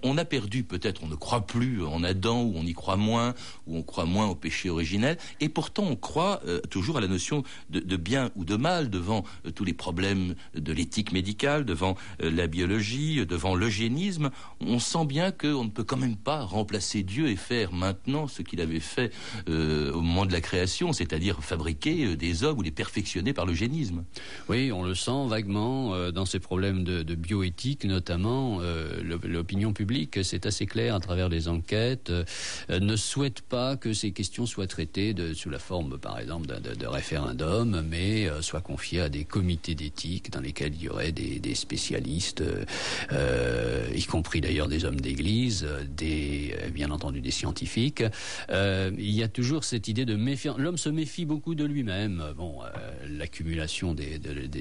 on, 0.03 0.19
a 0.19 0.25
perdu 0.25 0.65
peut-être, 0.65 1.03
on 1.05 1.09
ne 1.09 1.15
croit 1.15 1.47
plus 1.47 1.85
en 1.85 2.03
Adam, 2.03 2.43
ou 2.43 2.55
on 2.57 2.65
y 2.65 2.73
croit 2.73 2.97
moins, 2.97 3.35
ou 3.67 3.77
on 3.77 3.83
croit 3.83 4.07
moins 4.07 4.27
au 4.27 4.35
péché 4.35 4.71
originel, 4.71 5.19
et 5.41 5.49
pourtant 5.49 5.85
on 5.85 5.97
croit 5.97 6.41
euh, 6.47 6.61
toujours 6.71 6.99
à 6.99 7.01
la 7.01 7.09
notion 7.09 7.43
de, 7.71 7.97
bien 7.97 8.31
ou 8.37 8.45
de 8.45 8.57
mal 8.57 8.91
devant 8.91 9.25
euh, 9.45 9.51
tous 9.51 9.65
les 9.65 9.75
problèmes 9.75 10.35
de 10.55 10.73
l'éthique 10.73 11.13
médicale, 11.13 11.65
devant 11.65 11.97
la 12.21 12.47
biologie, 12.47 13.25
devant 13.27 13.55
l'eugénisme. 13.55 14.31
On 14.61 14.79
sent 14.79 15.07
bien 15.07 15.31
qu'on 15.31 15.65
ne 15.65 15.71
peut 15.71 15.85
quand 15.85 15.97
même 15.97 16.17
pas 16.17 16.43
remplacer 16.43 17.03
Dieu 17.03 17.29
et 17.29 17.37
faire 17.37 17.73
maintenant 17.73 18.27
ce 18.29 18.43
qu'il 18.43 18.61
avait 18.61 18.81
fait 18.81 19.13
au 19.49 20.01
moment 20.01 20.27
de 20.27 20.33
la 20.33 20.40
création, 20.40 20.92
c'est-à-dire 20.92 21.42
fabriquer 21.42 22.16
des 22.16 22.44
hommes 22.44 22.59
ou 22.59 22.62
les 22.62 22.70
perfectionner 22.70 23.33
par 23.33 23.46
l'eugénisme. 23.46 24.05
Oui, 24.49 24.72
on 24.72 24.83
le 24.83 24.94
sent 24.94 25.27
vaguement 25.29 26.11
dans 26.11 26.25
ces 26.25 26.38
problèmes 26.38 26.85
de, 26.85 27.03
de 27.03 27.14
bioéthique 27.14 27.85
notamment 27.85 28.61
l'opinion 29.03 29.72
publique, 29.72 30.20
c'est 30.22 30.46
assez 30.46 30.66
clair 30.66 30.94
à 30.94 31.01
travers 31.01 31.29
les 31.29 31.49
enquêtes, 31.49 32.11
euh, 32.11 32.25
ne 32.70 32.96
souhaite 32.96 33.42
pas 33.42 33.77
que 33.77 33.92
ces 33.92 34.12
questions 34.12 34.46
soient 34.46 34.66
traitées 34.66 35.14
sous 35.35 35.51
la 35.51 35.59
forme, 35.59 35.99
par 35.99 36.18
exemple, 36.18 36.46
de, 36.46 36.87
référendum, 36.87 37.83
mais 37.88 38.29
euh, 38.29 38.42
soient 38.42 38.61
confiées 38.61 39.01
à 39.01 39.09
des 39.09 39.25
comités 39.25 39.75
d'éthique 39.75 40.31
dans 40.31 40.40
lesquels 40.40 40.75
il 40.75 40.83
y 40.83 40.88
aurait 40.88 41.12
des, 41.12 41.55
spécialistes, 41.55 42.42
euh, 43.12 43.87
y 43.94 44.05
compris 44.05 44.40
d'ailleurs 44.40 44.68
des 44.68 44.85
hommes 44.85 45.01
d'église, 45.01 45.66
des, 45.88 46.55
bien 46.72 46.90
entendu 46.90 47.20
des 47.20 47.31
scientifiques. 47.31 48.03
Toujours 49.29 49.65
cette 49.65 49.89
idée 49.89 50.05
de 50.05 50.17
méfiance. 50.17 50.59
L'homme 50.59 50.79
se 50.79 50.89
méfie 50.89 51.25
beaucoup 51.25 51.55
de 51.55 51.65
lui-même. 51.65 52.23
Bon, 52.37 52.61
l'accumulation 53.09 53.95
des, 53.95 54.21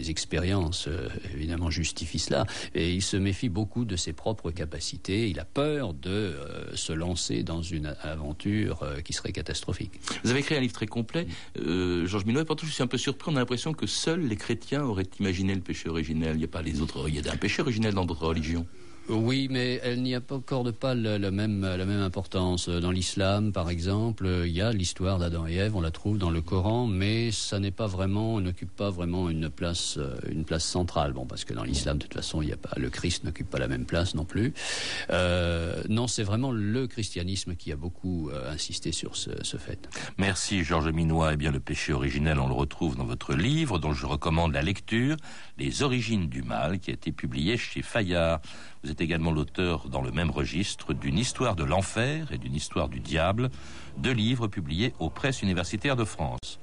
expériences, 0.10 0.88
évidemment, 1.34 1.70
justifie 1.70 2.20
cela, 2.20 2.46
et 2.74 2.94
il 2.94 3.02
se 3.02 3.18
méfie 3.18 3.50
beaucoup 3.50 3.86
de 3.86 3.96
ses 3.96 4.14
propres 4.14 4.52
capacités. 4.52 5.30
Il 5.30 5.40
a 5.40 5.46
peur 5.46 5.94
de 5.94 6.10
euh, 6.10 6.76
se 6.76 6.94
lancer 6.94 7.44
dans 7.44 7.62
une 7.62 7.96
aventure 8.02 8.84
euh, 8.84 9.02
qui 9.02 9.14
serait 9.14 9.32
catastrophique. 9.32 10.00
Vous 10.24 10.32
avez 10.32 10.40
écrit 10.40 10.56
un 10.56 10.60
livre 10.60 10.74
très 10.74 10.88
complet, 10.88 11.28
euh, 11.60 12.06
Georges 12.06 12.26
Minois. 12.26 12.46
Pourtant, 12.46 12.66
je 12.66 12.72
suis 12.72 12.84
un 12.84 12.88
peu 12.88 12.98
surpris. 12.98 13.32
On 13.32 13.36
a 13.36 13.40
l'impression 13.40 13.74
que 13.74 13.88
seuls 13.88 14.22
les 14.22 14.36
chrétiens 14.36 14.84
auraient 14.84 15.10
imaginé 15.20 15.56
le 15.56 15.62
péché 15.62 15.90
originel. 15.90 16.36
Il 16.36 16.40
n'y 16.40 16.46
a 16.46 16.50
pas 16.50 16.62
les 16.62 16.82
autres. 16.82 17.08
Il 17.08 17.16
y 17.16 17.28
a 17.28 17.32
un 17.32 17.38
péché 17.38 17.62
originel 17.62 17.94
dans 17.94 18.06
d'autres 18.06 18.28
religions. 18.28 18.66
Oui, 19.08 19.48
mais 19.52 19.80
elle 19.84 20.02
n'y 20.02 20.16
accorde 20.16 20.72
pas 20.72 20.96
la, 20.96 21.30
même, 21.30 21.62
la 21.62 21.86
même 21.86 22.02
importance. 22.02 22.70
Dans 22.70 22.90
l'islam, 22.90 23.52
par 23.52 23.70
exemple, 23.70 24.28
il 24.46 24.52
y 24.52 24.62
a 24.62 24.72
l'histoire 24.72 25.20
d'Adam 25.20 25.46
et 25.46 25.54
Ève, 25.56 25.76
on 25.76 25.82
la 25.82 25.92
trouve 25.92 26.18
dans 26.18 26.32
le 26.32 26.42
Coran, 26.42 26.88
mais 26.88 27.32
ça 27.32 27.60
n'est 27.60 27.72
pas 27.72 27.86
vraiment, 27.86 28.42
n'occupe 28.42 28.76
pas 28.76 28.90
vraiment 28.90 29.30
une 29.30 29.52
place, 29.52 29.98
euh, 29.98 30.16
une 30.32 30.44
place 30.44 30.66
centrale. 30.66 31.14
Bon, 31.14 31.28
parce 31.28 31.46
que 31.46 31.54
dans 31.54 31.64
l'islam, 31.64 32.00
de 32.00 32.04
toute 32.04 32.16
façon, 32.16 32.42
il 32.42 32.50
y 32.50 32.52
a 32.52 32.58
pas, 32.58 32.72
le 32.78 32.90
Christ 32.90 33.24
n'occupe 33.26 33.48
pas 33.48 33.60
la 33.60 33.68
même 33.68 33.86
place 33.86 34.16
non 34.16 34.26
plus. 34.26 34.54
Euh, 35.12 35.84
non, 35.88 36.08
c'est 36.08 36.24
vraiment 36.24 36.52
le 36.52 36.88
christianisme 36.88 37.56
qui 37.56 37.72
a 37.72 37.76
beaucoup 37.76 38.32
euh, 38.32 38.52
insisté 38.52 38.92
sur 38.92 39.16
ce, 39.16 39.30
fait. 39.58 39.88
Merci, 40.18 40.64
Georges 40.64 40.92
Minois. 40.92 41.34
Eh 41.34 41.38
bien, 41.38 41.52
le 41.52 41.60
péché 41.60 41.94
originel, 41.94 42.40
on 42.40 42.48
le 42.48 42.56
retrouve 42.56 42.96
dans 42.96 43.06
votre 43.06 43.36
livre, 43.36 43.78
dont 43.78 43.94
je 43.94 44.08
recommande 44.08 44.54
la 44.54 44.64
lecture, 44.64 45.16
Les 45.60 45.84
origines 45.84 46.28
du 46.28 46.42
mal, 46.42 46.80
qui 46.80 46.90
a 46.90 46.94
été 46.96 47.12
publié 47.12 47.56
chez 47.56 47.84
Fayard. 47.84 48.42
Êtes 48.96 49.02
également 49.02 49.32
l'auteur, 49.32 49.90
dans 49.90 50.02
le 50.02 50.12
même 50.12 50.32
registre, 50.32 50.94
d'une 50.94 51.20
histoire 51.20 51.58
de 51.58 51.66
l'enfer 51.66 52.32
et 52.32 52.38
d'une 52.38 52.56
histoire 52.56 52.88
du 52.88 53.02
diable, 53.02 53.50
deux 53.98 54.14
livres 54.14 54.48
publiés 54.48 54.94
aux 55.00 55.10
presses 55.10 55.42
universitaires 55.42 55.98
de 55.98 56.06
France. 56.06 56.60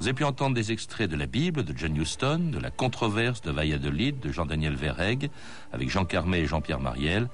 Vous 0.00 0.08
avez 0.08 0.14
pu 0.14 0.24
entendre 0.24 0.56
des 0.56 0.72
extraits 0.72 1.08
de 1.08 1.14
la 1.14 1.26
Bible 1.26 1.62
de 1.62 1.72
John 1.76 1.96
Huston, 1.96 2.50
de 2.52 2.58
la 2.58 2.72
controverse 2.72 3.40
de 3.40 3.52
Valladolid 3.52 4.18
de 4.18 4.32
Jean-Daniel 4.32 4.74
Verreg, 4.74 5.30
avec 5.72 5.88
Jean 5.88 6.04
Carmet 6.04 6.40
et 6.40 6.46
Jean-Pierre 6.46 6.80
Mariel, 6.80 7.28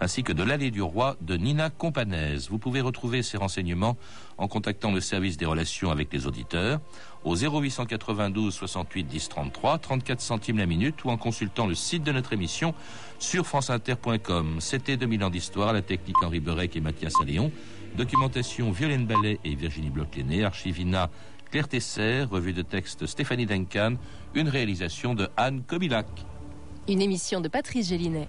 ainsi 0.00 0.22
que 0.22 0.32
de 0.32 0.42
l'Allée 0.42 0.70
du 0.70 0.80
Roi 0.80 1.16
de 1.20 1.36
Nina 1.36 1.68
Companaise. 1.68 2.48
Vous 2.48 2.58
pouvez 2.58 2.80
retrouver 2.80 3.22
ces 3.22 3.36
renseignements 3.36 3.98
en 4.38 4.48
contactant 4.48 4.90
le 4.90 5.02
service 5.02 5.36
des 5.36 5.44
relations 5.44 5.90
avec 5.90 6.10
les 6.14 6.26
auditeurs 6.26 6.80
au 7.28 7.36
0892 7.36 8.54
68 8.54 9.04
10 9.04 9.28
33, 9.28 9.78
34 9.78 10.20
centimes 10.20 10.58
la 10.58 10.66
minute 10.66 11.04
ou 11.04 11.10
en 11.10 11.18
consultant 11.18 11.66
le 11.66 11.74
site 11.74 12.02
de 12.02 12.12
notre 12.12 12.32
émission 12.32 12.74
sur 13.18 13.46
franceinter.com. 13.46 14.56
C'était 14.60 14.96
2000 14.96 15.24
ans 15.24 15.30
d'histoire, 15.30 15.72
la 15.72 15.82
technique 15.82 16.16
Henri 16.22 16.40
Berec 16.40 16.74
et 16.76 16.80
Mathias 16.80 17.12
Alléon, 17.20 17.52
documentation 17.96 18.70
Violaine 18.70 19.06
Ballet 19.06 19.38
et 19.44 19.54
Virginie 19.54 19.90
Bloch-Léné, 19.90 20.44
archivina 20.44 21.10
Claire 21.50 21.68
Tesser, 21.68 22.24
revue 22.24 22.54
de 22.54 22.62
texte 22.62 23.06
Stéphanie 23.06 23.46
Duncan, 23.46 23.96
une 24.34 24.48
réalisation 24.48 25.14
de 25.14 25.28
Anne 25.36 25.62
Kobilac. 25.62 26.06
Une 26.88 27.02
émission 27.02 27.42
de 27.42 27.48
Patrice 27.48 27.88
Gélinet. 27.88 28.28